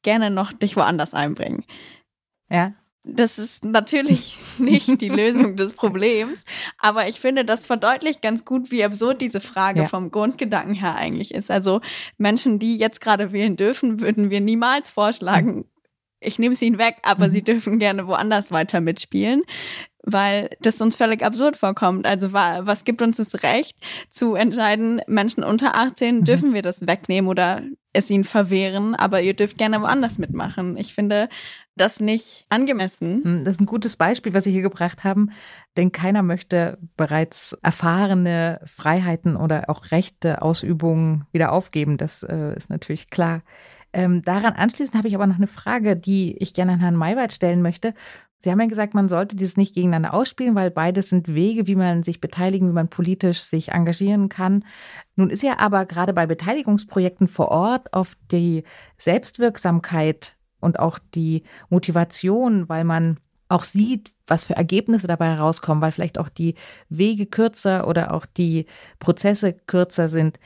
[0.02, 1.64] gerne noch dich woanders einbringen.
[2.50, 2.74] Ja.
[3.02, 6.44] Das ist natürlich nicht die Lösung des Problems,
[6.76, 9.88] aber ich finde, das verdeutlicht ganz gut, wie absurd diese Frage ja.
[9.88, 11.50] vom Grundgedanken her eigentlich ist.
[11.50, 11.80] Also
[12.18, 15.64] Menschen, die jetzt gerade wählen dürfen, würden wir niemals vorschlagen,
[16.20, 17.32] ich nehme es ihnen weg, aber mhm.
[17.32, 19.42] sie dürfen gerne woanders weiter mitspielen,
[20.02, 22.06] weil das uns völlig absurd vorkommt.
[22.06, 23.76] Also was gibt uns das Recht
[24.10, 26.24] zu entscheiden, Menschen unter 18 mhm.
[26.24, 27.62] dürfen wir das wegnehmen oder
[27.92, 30.76] es ihnen verwehren, aber ihr dürft gerne woanders mitmachen.
[30.76, 31.28] Ich finde
[31.76, 33.22] das nicht angemessen.
[33.24, 35.30] Mhm, das ist ein gutes Beispiel, was Sie hier gebracht haben,
[35.76, 41.96] denn keiner möchte bereits erfahrene Freiheiten oder auch Rechte, Ausübungen wieder aufgeben.
[41.96, 43.42] Das äh, ist natürlich klar.
[43.92, 47.32] Ähm, daran anschließend habe ich aber noch eine Frage, die ich gerne an Herrn Maywald
[47.32, 47.94] stellen möchte.
[48.40, 51.74] Sie haben ja gesagt, man sollte dieses nicht gegeneinander ausspielen, weil beides sind Wege, wie
[51.74, 54.64] man sich beteiligen, wie man politisch sich engagieren kann.
[55.16, 58.62] Nun ist ja aber gerade bei Beteiligungsprojekten vor Ort auf die
[58.96, 63.18] Selbstwirksamkeit und auch die Motivation, weil man
[63.48, 66.54] auch sieht, was für Ergebnisse dabei herauskommen, weil vielleicht auch die
[66.88, 68.66] Wege kürzer oder auch die
[69.00, 70.38] Prozesse kürzer sind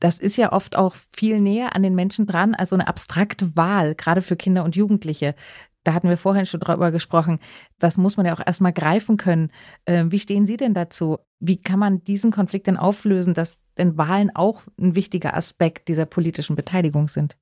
[0.00, 3.56] das ist ja oft auch viel näher an den Menschen dran als so eine abstrakte
[3.56, 5.34] Wahl, gerade für Kinder und Jugendliche.
[5.84, 7.38] Da hatten wir vorhin schon drüber gesprochen.
[7.78, 9.50] Das muss man ja auch erstmal greifen können.
[9.86, 11.18] Ähm, wie stehen Sie denn dazu?
[11.40, 16.04] Wie kann man diesen Konflikt denn auflösen, dass denn Wahlen auch ein wichtiger Aspekt dieser
[16.04, 17.36] politischen Beteiligung sind?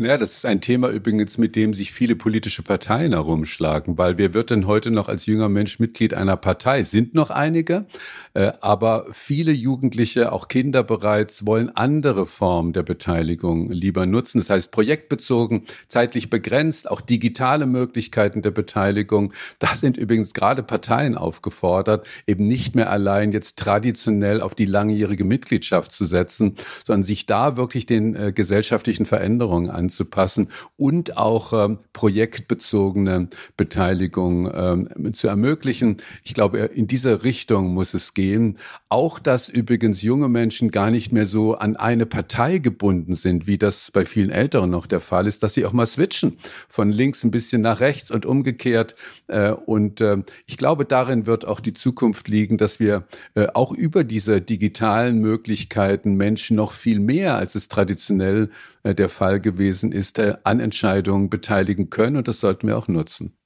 [0.00, 4.32] Ja, das ist ein Thema übrigens, mit dem sich viele politische Parteien herumschlagen, weil wer
[4.32, 6.84] wird denn heute noch als junger Mensch Mitglied einer Partei?
[6.84, 7.84] Sind noch einige,
[8.32, 14.38] äh, aber viele Jugendliche, auch Kinder bereits, wollen andere Formen der Beteiligung lieber nutzen.
[14.38, 19.32] Das heißt projektbezogen, zeitlich begrenzt, auch digitale Möglichkeiten der Beteiligung.
[19.58, 25.24] Da sind übrigens gerade Parteien aufgefordert, eben nicht mehr allein jetzt traditionell auf die langjährige
[25.24, 26.54] Mitgliedschaft zu setzen,
[26.86, 34.50] sondern sich da wirklich den äh, gesellschaftlichen Veränderungen an anzupassen und auch ähm, projektbezogene Beteiligung
[34.54, 35.96] ähm, zu ermöglichen.
[36.24, 38.58] Ich glaube, in diese Richtung muss es gehen.
[38.90, 43.56] Auch, dass übrigens junge Menschen gar nicht mehr so an eine Partei gebunden sind, wie
[43.56, 46.36] das bei vielen Älteren noch der Fall ist, dass sie auch mal switchen
[46.68, 48.94] von links ein bisschen nach rechts und umgekehrt.
[49.26, 53.72] Äh, und äh, ich glaube, darin wird auch die Zukunft liegen, dass wir äh, auch
[53.72, 58.50] über diese digitalen Möglichkeiten Menschen noch viel mehr, als es traditionell
[58.84, 62.16] der Fall gewesen ist, äh, an Entscheidungen beteiligen können.
[62.16, 63.36] Und das sollten wir auch nutzen.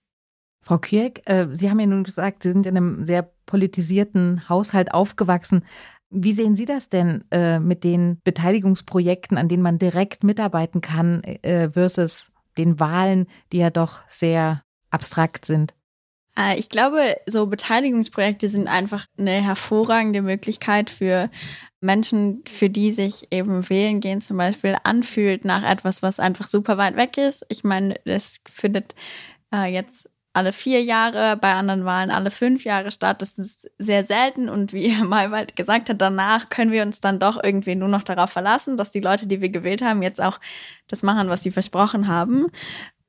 [0.64, 4.94] Frau Kirk, äh, Sie haben ja nun gesagt, Sie sind in einem sehr politisierten Haushalt
[4.94, 5.64] aufgewachsen.
[6.14, 7.24] Wie sehen Sie das denn
[7.62, 14.02] mit den Beteiligungsprojekten, an denen man direkt mitarbeiten kann, versus den Wahlen, die ja doch
[14.08, 15.74] sehr abstrakt sind?
[16.56, 21.28] Ich glaube, so Beteiligungsprojekte sind einfach eine hervorragende Möglichkeit für
[21.82, 26.78] Menschen, für die sich eben wählen gehen zum Beispiel anfühlt nach etwas, was einfach super
[26.78, 27.44] weit weg ist.
[27.50, 28.94] Ich meine, das findet
[29.52, 33.20] äh, jetzt alle vier Jahre, bei anderen Wahlen alle fünf Jahre statt.
[33.20, 37.18] Das ist sehr selten und wie Herr Maywald gesagt hat, danach können wir uns dann
[37.18, 40.40] doch irgendwie nur noch darauf verlassen, dass die Leute, die wir gewählt haben, jetzt auch
[40.88, 42.46] das machen, was sie versprochen haben.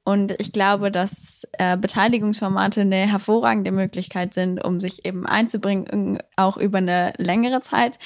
[0.05, 6.57] Und ich glaube, dass äh, Beteiligungsformate eine hervorragende Möglichkeit sind, um sich eben einzubringen, auch
[6.57, 7.97] über eine längere Zeit.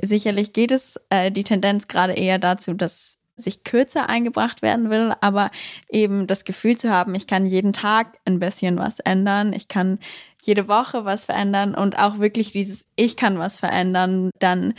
[0.00, 5.12] Sicherlich geht es äh, die Tendenz gerade eher dazu, dass sich kürzer eingebracht werden will,
[5.20, 5.50] aber
[5.88, 9.98] eben das Gefühl zu haben, ich kann jeden Tag ein bisschen was ändern, ich kann
[10.42, 14.74] jede Woche was verändern und auch wirklich dieses Ich kann was verändern, dann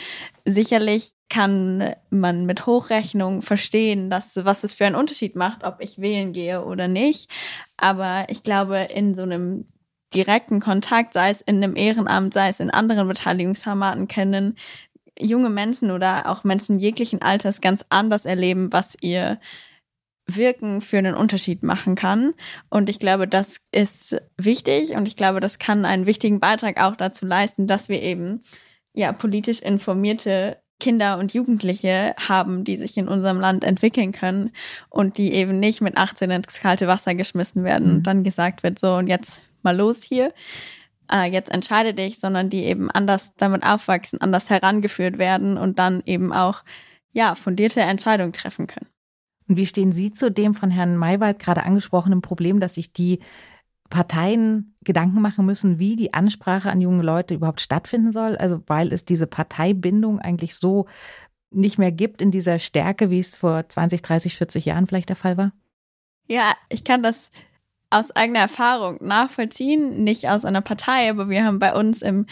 [0.45, 5.99] sicherlich kann man mit Hochrechnung verstehen, dass, was es für einen Unterschied macht, ob ich
[5.99, 7.29] wählen gehe oder nicht.
[7.77, 9.65] Aber ich glaube, in so einem
[10.13, 14.55] direkten Kontakt, sei es in einem Ehrenamt, sei es in anderen Beteiligungsformaten, können
[15.19, 19.39] junge Menschen oder auch Menschen jeglichen Alters ganz anders erleben, was ihr
[20.27, 22.33] Wirken für einen Unterschied machen kann.
[22.69, 26.95] Und ich glaube, das ist wichtig und ich glaube, das kann einen wichtigen Beitrag auch
[26.95, 28.39] dazu leisten, dass wir eben
[28.93, 34.51] ja politisch informierte Kinder und Jugendliche haben, die sich in unserem Land entwickeln können
[34.89, 37.95] und die eben nicht mit 18 ins kalte Wasser geschmissen werden mhm.
[37.97, 40.33] und dann gesagt wird, so und jetzt mal los hier,
[41.11, 46.01] äh, jetzt entscheide dich, sondern die eben anders damit aufwachsen, anders herangeführt werden und dann
[46.05, 46.63] eben auch
[47.11, 48.87] ja fundierte Entscheidungen treffen können.
[49.47, 53.19] Und wie stehen Sie zu dem von Herrn Maywald gerade angesprochenen Problem, dass sich die
[53.89, 58.35] Parteien Gedanken machen müssen, wie die Ansprache an junge Leute überhaupt stattfinden soll?
[58.37, 60.87] Also weil es diese Parteibindung eigentlich so
[61.51, 65.15] nicht mehr gibt in dieser Stärke, wie es vor 20, 30, 40 Jahren vielleicht der
[65.15, 65.51] Fall war?
[66.27, 67.29] Ja, ich kann das
[67.89, 72.25] aus eigener Erfahrung nachvollziehen, nicht aus einer Partei, aber wir haben bei uns im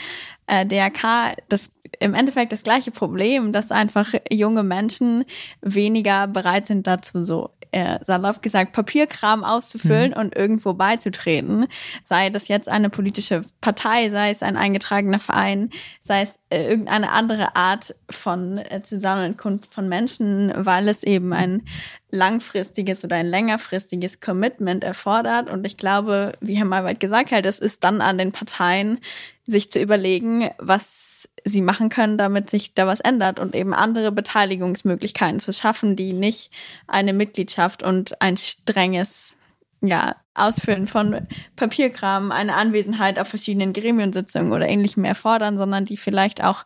[0.48, 5.26] äh, DRK das im Endeffekt das gleiche Problem, dass einfach junge Menschen
[5.62, 10.18] weniger bereit sind dazu, so äh, salopp gesagt, Papierkram auszufüllen mhm.
[10.18, 11.68] und irgendwo beizutreten.
[12.04, 17.12] Sei das jetzt eine politische Partei, sei es ein eingetragener Verein, sei es äh, irgendeine
[17.12, 21.64] andere Art von äh, Zusammenkunft von Menschen, weil es eben ein
[22.12, 25.50] langfristiges oder ein längerfristiges Commitment erfordert.
[25.50, 29.00] Und ich glaube, wie Herr Malweit gesagt hat, es ist dann an den Parteien,
[29.46, 34.12] sich zu überlegen, was sie machen können, damit sich da was ändert und eben andere
[34.12, 36.52] Beteiligungsmöglichkeiten zu schaffen, die nicht
[36.88, 39.38] eine Mitgliedschaft und ein strenges
[39.82, 46.44] ja, Ausfüllen von Papierkram, eine Anwesenheit auf verschiedenen Gremiensitzungen oder ähnlichem erfordern, sondern die vielleicht
[46.44, 46.66] auch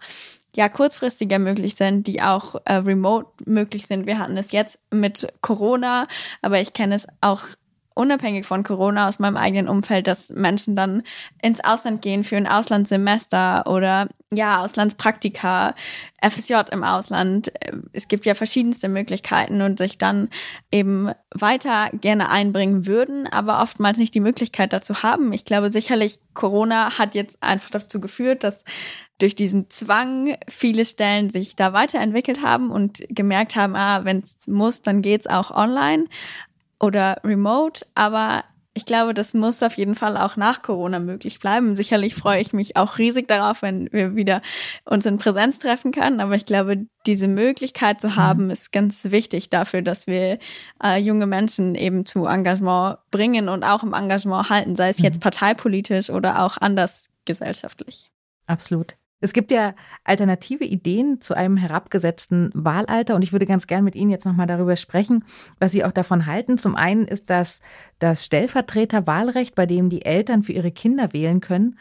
[0.56, 4.06] ja kurzfristiger möglich sind, die auch äh, remote möglich sind.
[4.06, 6.08] Wir hatten es jetzt mit Corona,
[6.42, 7.42] aber ich kenne es auch
[7.98, 11.04] unabhängig von Corona aus meinem eigenen Umfeld, dass Menschen dann
[11.42, 15.74] ins Ausland gehen für ein Auslandssemester oder ja, Auslandspraktika,
[16.22, 17.52] FSJ im Ausland.
[17.94, 20.30] Es gibt ja verschiedenste Möglichkeiten und sich dann
[20.72, 25.32] eben weiter gerne einbringen würden, aber oftmals nicht die Möglichkeit dazu haben.
[25.32, 28.66] Ich glaube sicherlich, Corona hat jetzt einfach dazu geführt, dass
[29.20, 34.48] durch diesen Zwang viele Stellen sich da weiterentwickelt haben und gemerkt haben, ah, wenn es
[34.48, 36.06] muss, dann geht's auch online
[36.80, 38.44] oder remote, aber
[38.78, 41.76] ich glaube, das muss auf jeden Fall auch nach Corona möglich bleiben.
[41.76, 44.44] Sicherlich freue ich mich auch riesig darauf, wenn wir wieder
[44.86, 46.22] uns in Präsenz treffen können.
[46.22, 48.52] Aber ich glaube, diese Möglichkeit zu haben, mhm.
[48.52, 50.38] ist ganz wichtig dafür, dass wir
[50.84, 55.18] äh, junge Menschen eben zu Engagement bringen und auch im Engagement halten, sei es jetzt
[55.18, 55.22] mhm.
[55.22, 58.12] parteipolitisch oder auch anders gesellschaftlich.
[58.46, 58.96] Absolut.
[59.20, 63.96] Es gibt ja alternative Ideen zu einem herabgesetzten Wahlalter und ich würde ganz gern mit
[63.96, 65.26] Ihnen jetzt nochmal darüber sprechen,
[65.60, 66.60] was Sie auch davon halten.
[66.60, 67.62] Zum einen ist das
[67.98, 71.80] das Stellvertreterwahlrecht, bei dem die Eltern für ihre Kinder wählen können.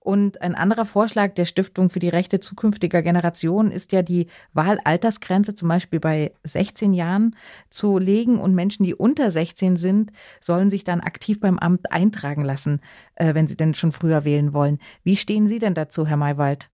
[0.00, 5.54] Und ein anderer Vorschlag der Stiftung für die Rechte zukünftiger Generationen ist ja die Wahlaltersgrenze
[5.54, 7.36] zum Beispiel bei 16 Jahren
[7.68, 12.46] zu legen und Menschen, die unter 16 sind, sollen sich dann aktiv beim Amt eintragen
[12.46, 12.80] lassen,
[13.16, 14.78] äh, wenn sie denn schon früher wählen wollen.
[15.02, 16.70] Wie stehen Sie denn dazu, Herr Maywald?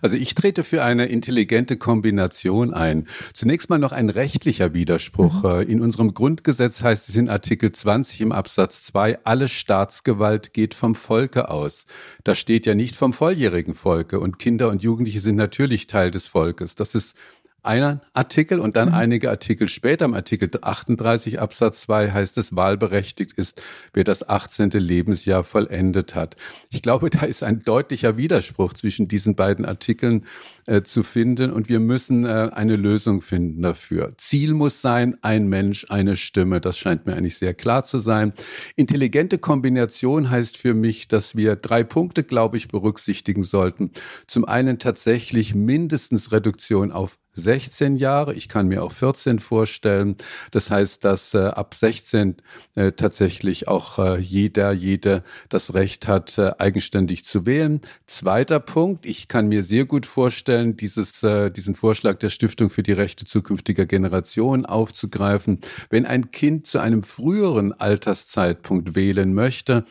[0.00, 3.06] Also ich trete für eine intelligente Kombination ein.
[3.32, 5.42] Zunächst mal noch ein rechtlicher Widerspruch.
[5.42, 5.48] Mhm.
[5.48, 10.74] Äh, in unserem Grundgesetz heißt es in Artikel 20 im Absatz 2, alle Staatsgewalt geht
[10.74, 11.86] vom Volke aus.
[12.24, 16.26] Da steht ja nicht vom volljährigen Volke und Kinder und Jugendliche sind natürlich Teil des
[16.26, 16.74] Volkes.
[16.74, 17.16] Das ist
[17.62, 18.94] einer Artikel und dann mhm.
[18.94, 23.60] einige Artikel später, im Artikel 38 Absatz 2 heißt es, wahlberechtigt ist,
[23.92, 24.70] wer das 18.
[24.70, 26.36] Lebensjahr vollendet hat.
[26.70, 30.24] Ich glaube, da ist ein deutlicher Widerspruch zwischen diesen beiden Artikeln
[30.66, 34.12] äh, zu finden und wir müssen äh, eine Lösung finden dafür.
[34.16, 36.60] Ziel muss sein, ein Mensch, eine Stimme.
[36.60, 38.32] Das scheint mir eigentlich sehr klar zu sein.
[38.76, 43.90] Intelligente Kombination heißt für mich, dass wir drei Punkte, glaube ich, berücksichtigen sollten.
[44.26, 48.34] Zum einen tatsächlich mindestens Reduktion auf 16 Jahre.
[48.34, 50.16] Ich kann mir auch 14 vorstellen.
[50.50, 52.36] Das heißt, dass äh, ab 16
[52.74, 57.80] äh, tatsächlich auch äh, jeder, jede das Recht hat, äh, eigenständig zu wählen.
[58.06, 59.06] Zweiter Punkt.
[59.06, 63.24] Ich kann mir sehr gut vorstellen, dieses, äh, diesen Vorschlag der Stiftung für die Rechte
[63.24, 65.60] zukünftiger Generationen aufzugreifen.
[65.90, 69.84] Wenn ein Kind zu einem früheren Alterszeitpunkt wählen möchte,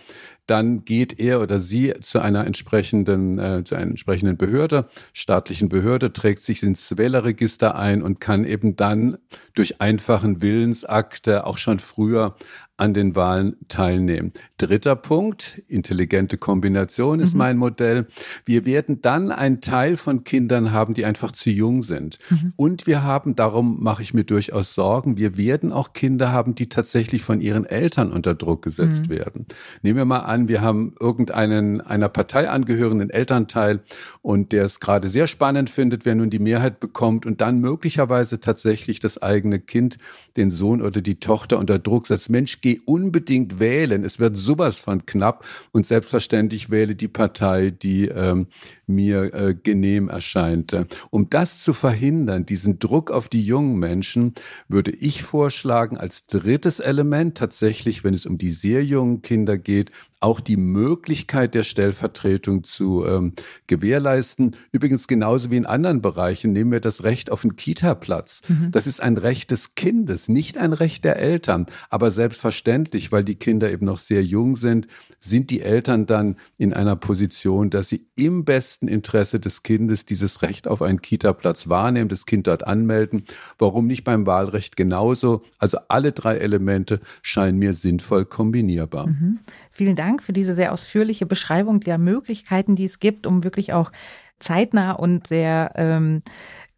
[0.48, 6.14] dann geht er oder sie zu einer entsprechenden, äh, zu einer entsprechenden Behörde, staatlichen Behörde,
[6.14, 9.18] trägt sich ins Wählerregister ein und kann eben dann
[9.54, 12.36] durch einfachen Willensakte auch schon früher
[12.78, 14.32] an den Wahlen teilnehmen.
[14.58, 17.40] Dritter Punkt, intelligente Kombination ist mhm.
[17.40, 18.06] mein Modell.
[18.46, 22.20] Wir werden dann einen Teil von Kindern haben, die einfach zu jung sind.
[22.30, 22.54] Mhm.
[22.56, 26.70] Und wir haben, darum mache ich mir durchaus Sorgen, wir werden auch Kinder haben, die
[26.70, 29.10] tatsächlich von ihren Eltern unter Druck gesetzt mhm.
[29.10, 29.46] werden.
[29.82, 33.82] Nehmen wir mal an, wir haben irgendeinen einer Partei angehörenden Elternteil
[34.22, 38.40] und der es gerade sehr spannend findet, wer nun die Mehrheit bekommt und dann möglicherweise
[38.40, 39.98] tatsächlich das eigene Kind,
[40.36, 42.30] den Sohn oder die Tochter unter Druck setzt.
[42.30, 44.04] Mensch, geh unbedingt wählen.
[44.04, 48.48] Es wird sowas von knapp und selbstverständlich wähle die Partei, die ähm,
[48.88, 50.76] mir äh, genehm erscheint.
[51.10, 54.34] Um das zu verhindern, diesen Druck auf die jungen Menschen,
[54.68, 59.92] würde ich vorschlagen, als drittes Element tatsächlich, wenn es um die sehr jungen Kinder geht,
[60.20, 63.34] auch die Möglichkeit der Stellvertretung zu ähm,
[63.68, 64.56] gewährleisten.
[64.72, 68.42] Übrigens genauso wie in anderen Bereichen nehmen wir das Recht auf einen Kita-Platz.
[68.48, 68.72] Mhm.
[68.72, 71.68] Das ist ein Recht des Kindes, nicht ein Recht der Eltern.
[71.90, 74.88] Aber selbstverständlich selbstverständlich, weil die Kinder eben noch sehr jung sind,
[75.20, 80.42] sind die Eltern dann in einer Position, dass sie im besten Interesse des Kindes dieses
[80.42, 83.24] Recht auf einen Kita-Platz wahrnehmen, das Kind dort anmelden.
[83.58, 85.44] Warum nicht beim Wahlrecht genauso?
[85.60, 89.08] Also alle drei Elemente scheinen mir sinnvoll kombinierbar.
[89.08, 89.40] Mhm.
[89.72, 93.92] Vielen Dank für diese sehr ausführliche Beschreibung der Möglichkeiten, die es gibt, um wirklich auch
[94.40, 96.22] zeitnah und sehr ähm,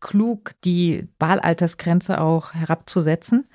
[0.02, 3.48] klug die Wahlaltersgrenze auch herabzusetzen.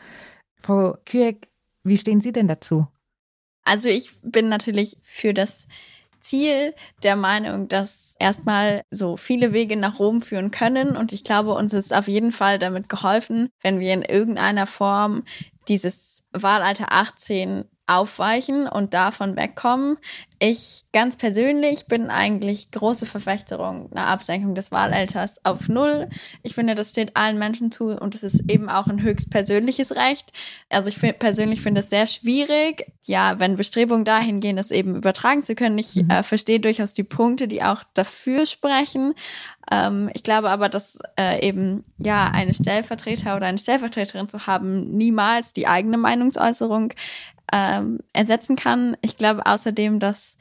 [0.61, 1.49] Frau Küeck,
[1.85, 2.87] wie stehen Sie denn dazu?
[3.64, 5.66] Also ich bin natürlich für das
[6.20, 10.97] Ziel der Meinung, dass erstmal so viele Wege nach Rom führen können.
[10.97, 15.24] Und ich glaube, uns ist auf jeden Fall damit geholfen, wenn wir in irgendeiner Form
[15.68, 19.99] dieses Wahlalter 18 aufweichen und davon wegkommen.
[20.39, 26.09] Ich ganz persönlich bin eigentlich große Verfechterung einer Absenkung des Wahlalters auf Null.
[26.43, 29.97] Ich finde, das steht allen Menschen zu und es ist eben auch ein höchst persönliches
[29.97, 30.32] Recht.
[30.70, 34.97] Also ich find, persönlich finde es sehr schwierig, ja, wenn Bestrebungen dahin gehen, das eben
[34.97, 35.78] übertragen zu können.
[35.78, 36.11] Ich mhm.
[36.11, 39.14] äh, verstehe durchaus die Punkte, die auch dafür sprechen.
[39.70, 44.91] Ähm, ich glaube aber, dass äh, eben ja eine Stellvertreter oder eine Stellvertreterin zu haben
[44.97, 46.93] niemals die eigene Meinungsäußerung
[47.53, 48.97] ähm, ersetzen kann.
[49.03, 50.37] Ich glaube außerdem, dass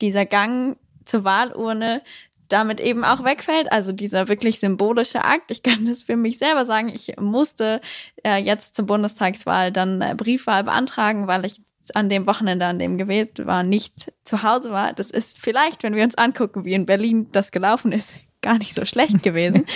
[0.00, 2.02] dieser Gang zur Wahlurne
[2.48, 3.70] damit eben auch wegfällt.
[3.72, 5.50] Also dieser wirklich symbolische Akt.
[5.50, 6.88] Ich kann das für mich selber sagen.
[6.88, 7.80] Ich musste
[8.24, 11.60] äh, jetzt zur Bundestagswahl dann äh, Briefwahl beantragen, weil ich
[11.94, 14.92] an dem Wochenende, an dem gewählt war, nicht zu Hause war.
[14.92, 18.74] Das ist vielleicht, wenn wir uns angucken, wie in Berlin das gelaufen ist, gar nicht
[18.74, 19.66] so schlecht gewesen.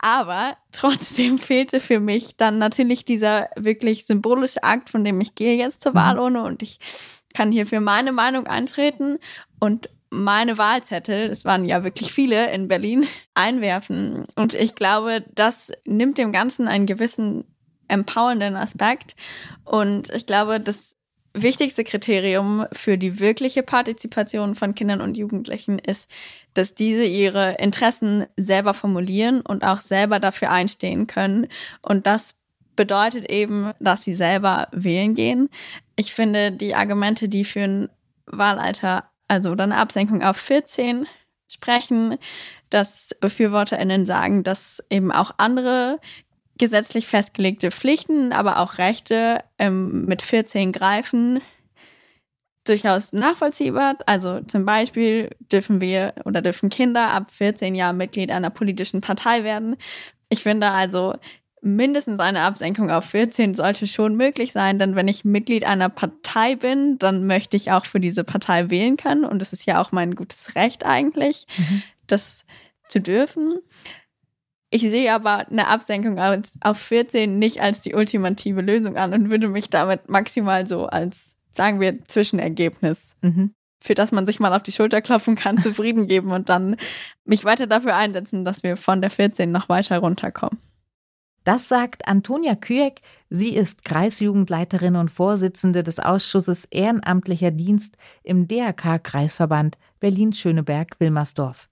[0.00, 5.56] Aber trotzdem fehlte für mich dann natürlich dieser wirklich symbolische Akt, von dem ich gehe
[5.56, 5.96] jetzt zur mhm.
[5.96, 6.78] Wahlurne und ich
[7.34, 9.18] kann hier für meine Meinung eintreten
[9.58, 14.22] und meine Wahlzettel, es waren ja wirklich viele in Berlin, einwerfen.
[14.36, 17.44] Und ich glaube, das nimmt dem Ganzen einen gewissen
[17.88, 19.16] empowernden Aspekt.
[19.64, 20.96] Und ich glaube, das
[21.34, 26.10] wichtigste Kriterium für die wirkliche Partizipation von Kindern und Jugendlichen ist,
[26.58, 31.46] dass diese ihre Interessen selber formulieren und auch selber dafür einstehen können.
[31.82, 32.34] Und das
[32.74, 35.50] bedeutet eben, dass sie selber wählen gehen.
[35.94, 37.88] Ich finde die Argumente, die für ein
[38.26, 41.06] Wahlalter, also eine Absenkung auf 14
[41.48, 42.18] sprechen,
[42.70, 46.00] dass BefürworterInnen sagen, dass eben auch andere
[46.58, 51.40] gesetzlich festgelegte Pflichten, aber auch Rechte ähm, mit 14 greifen,
[52.68, 53.96] durchaus nachvollziehbar.
[54.06, 59.44] Also zum Beispiel dürfen wir oder dürfen Kinder ab 14 Jahren Mitglied einer politischen Partei
[59.44, 59.76] werden.
[60.28, 61.14] Ich finde also,
[61.60, 66.56] mindestens eine Absenkung auf 14 sollte schon möglich sein, denn wenn ich Mitglied einer Partei
[66.56, 69.92] bin, dann möchte ich auch für diese Partei wählen können und es ist ja auch
[69.92, 71.82] mein gutes Recht eigentlich, mhm.
[72.06, 72.44] das
[72.88, 73.58] zu dürfen.
[74.70, 79.48] Ich sehe aber eine Absenkung auf 14 nicht als die ultimative Lösung an und würde
[79.48, 83.52] mich damit maximal so als, sagen wir, Zwischenergebnis, mhm.
[83.82, 86.76] für das man sich mal auf die Schulter klopfen kann, zufrieden geben und dann
[87.24, 90.58] mich weiter dafür einsetzen, dass wir von der 14 noch weiter runterkommen.
[91.42, 93.00] Das sagt Antonia Küeck.
[93.28, 101.68] Sie ist Kreisjugendleiterin und Vorsitzende des Ausschusses Ehrenamtlicher Dienst im DRK-Kreisverband Berlin-Schöneberg-Wilmersdorf.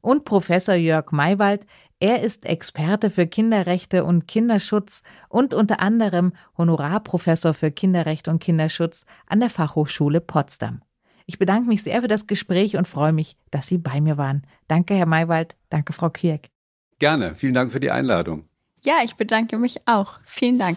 [0.00, 1.66] Und Professor Jörg Maywald.
[2.04, 9.06] Er ist Experte für Kinderrechte und Kinderschutz und unter anderem Honorarprofessor für Kinderrecht und Kinderschutz
[9.26, 10.82] an der Fachhochschule Potsdam.
[11.24, 14.46] Ich bedanke mich sehr für das Gespräch und freue mich, dass Sie bei mir waren.
[14.68, 15.56] Danke, Herr Maywald.
[15.70, 16.50] Danke, Frau Kirk.
[16.98, 17.36] Gerne.
[17.36, 18.44] Vielen Dank für die Einladung.
[18.84, 20.20] Ja, ich bedanke mich auch.
[20.26, 20.76] Vielen Dank.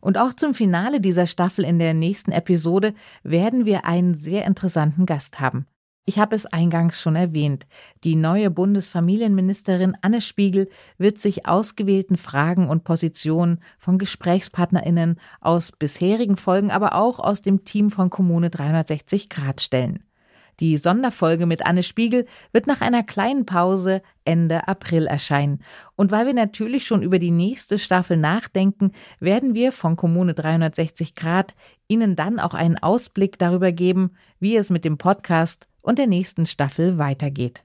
[0.00, 5.06] Und auch zum Finale dieser Staffel in der nächsten Episode werden wir einen sehr interessanten
[5.06, 5.68] Gast haben.
[6.06, 7.66] Ich habe es eingangs schon erwähnt.
[8.04, 16.36] Die neue Bundesfamilienministerin Anne Spiegel wird sich ausgewählten Fragen und Positionen von Gesprächspartnerinnen aus bisherigen
[16.36, 20.04] Folgen, aber auch aus dem Team von Kommune 360 Grad stellen.
[20.60, 25.64] Die Sonderfolge mit Anne Spiegel wird nach einer kleinen Pause Ende April erscheinen.
[25.96, 31.14] Und weil wir natürlich schon über die nächste Staffel nachdenken, werden wir von Kommune 360
[31.14, 31.54] Grad
[31.88, 36.46] Ihnen dann auch einen Ausblick darüber geben, wie es mit dem Podcast und der nächsten
[36.46, 37.62] Staffel weitergeht.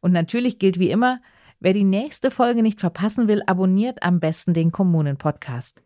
[0.00, 1.20] Und natürlich gilt wie immer,
[1.60, 5.84] wer die nächste Folge nicht verpassen will, abonniert am besten den Kommunen-Podcast.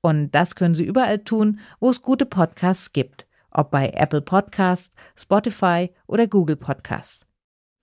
[0.00, 4.94] Und das können Sie überall tun, wo es gute Podcasts gibt ob bei Apple Podcasts,
[5.16, 7.26] Spotify oder Google Podcasts.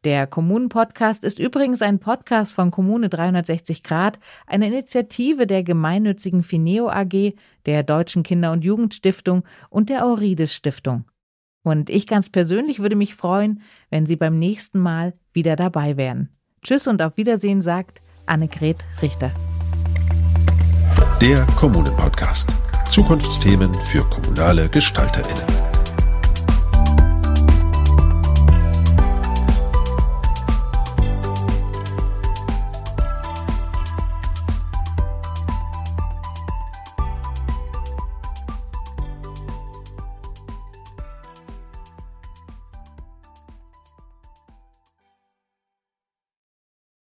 [0.06, 4.18] Der Kommunen-Podcast ist übrigens ein Podcast von Kommune 360 Grad,
[4.48, 7.34] eine Initiative der gemeinnützigen Fineo AG,
[7.66, 11.04] der Deutschen Kinder- und Jugendstiftung und der Aurides Stiftung.
[11.64, 16.30] Und ich ganz persönlich würde mich freuen, wenn Sie beim nächsten Mal wieder dabei wären.
[16.62, 19.32] Tschüss und auf Wiedersehen sagt Annegret Richter.
[21.22, 22.49] Der Kommunen-Podcast.
[22.89, 25.68] Zukunftsthemen für kommunale GestalterInnen.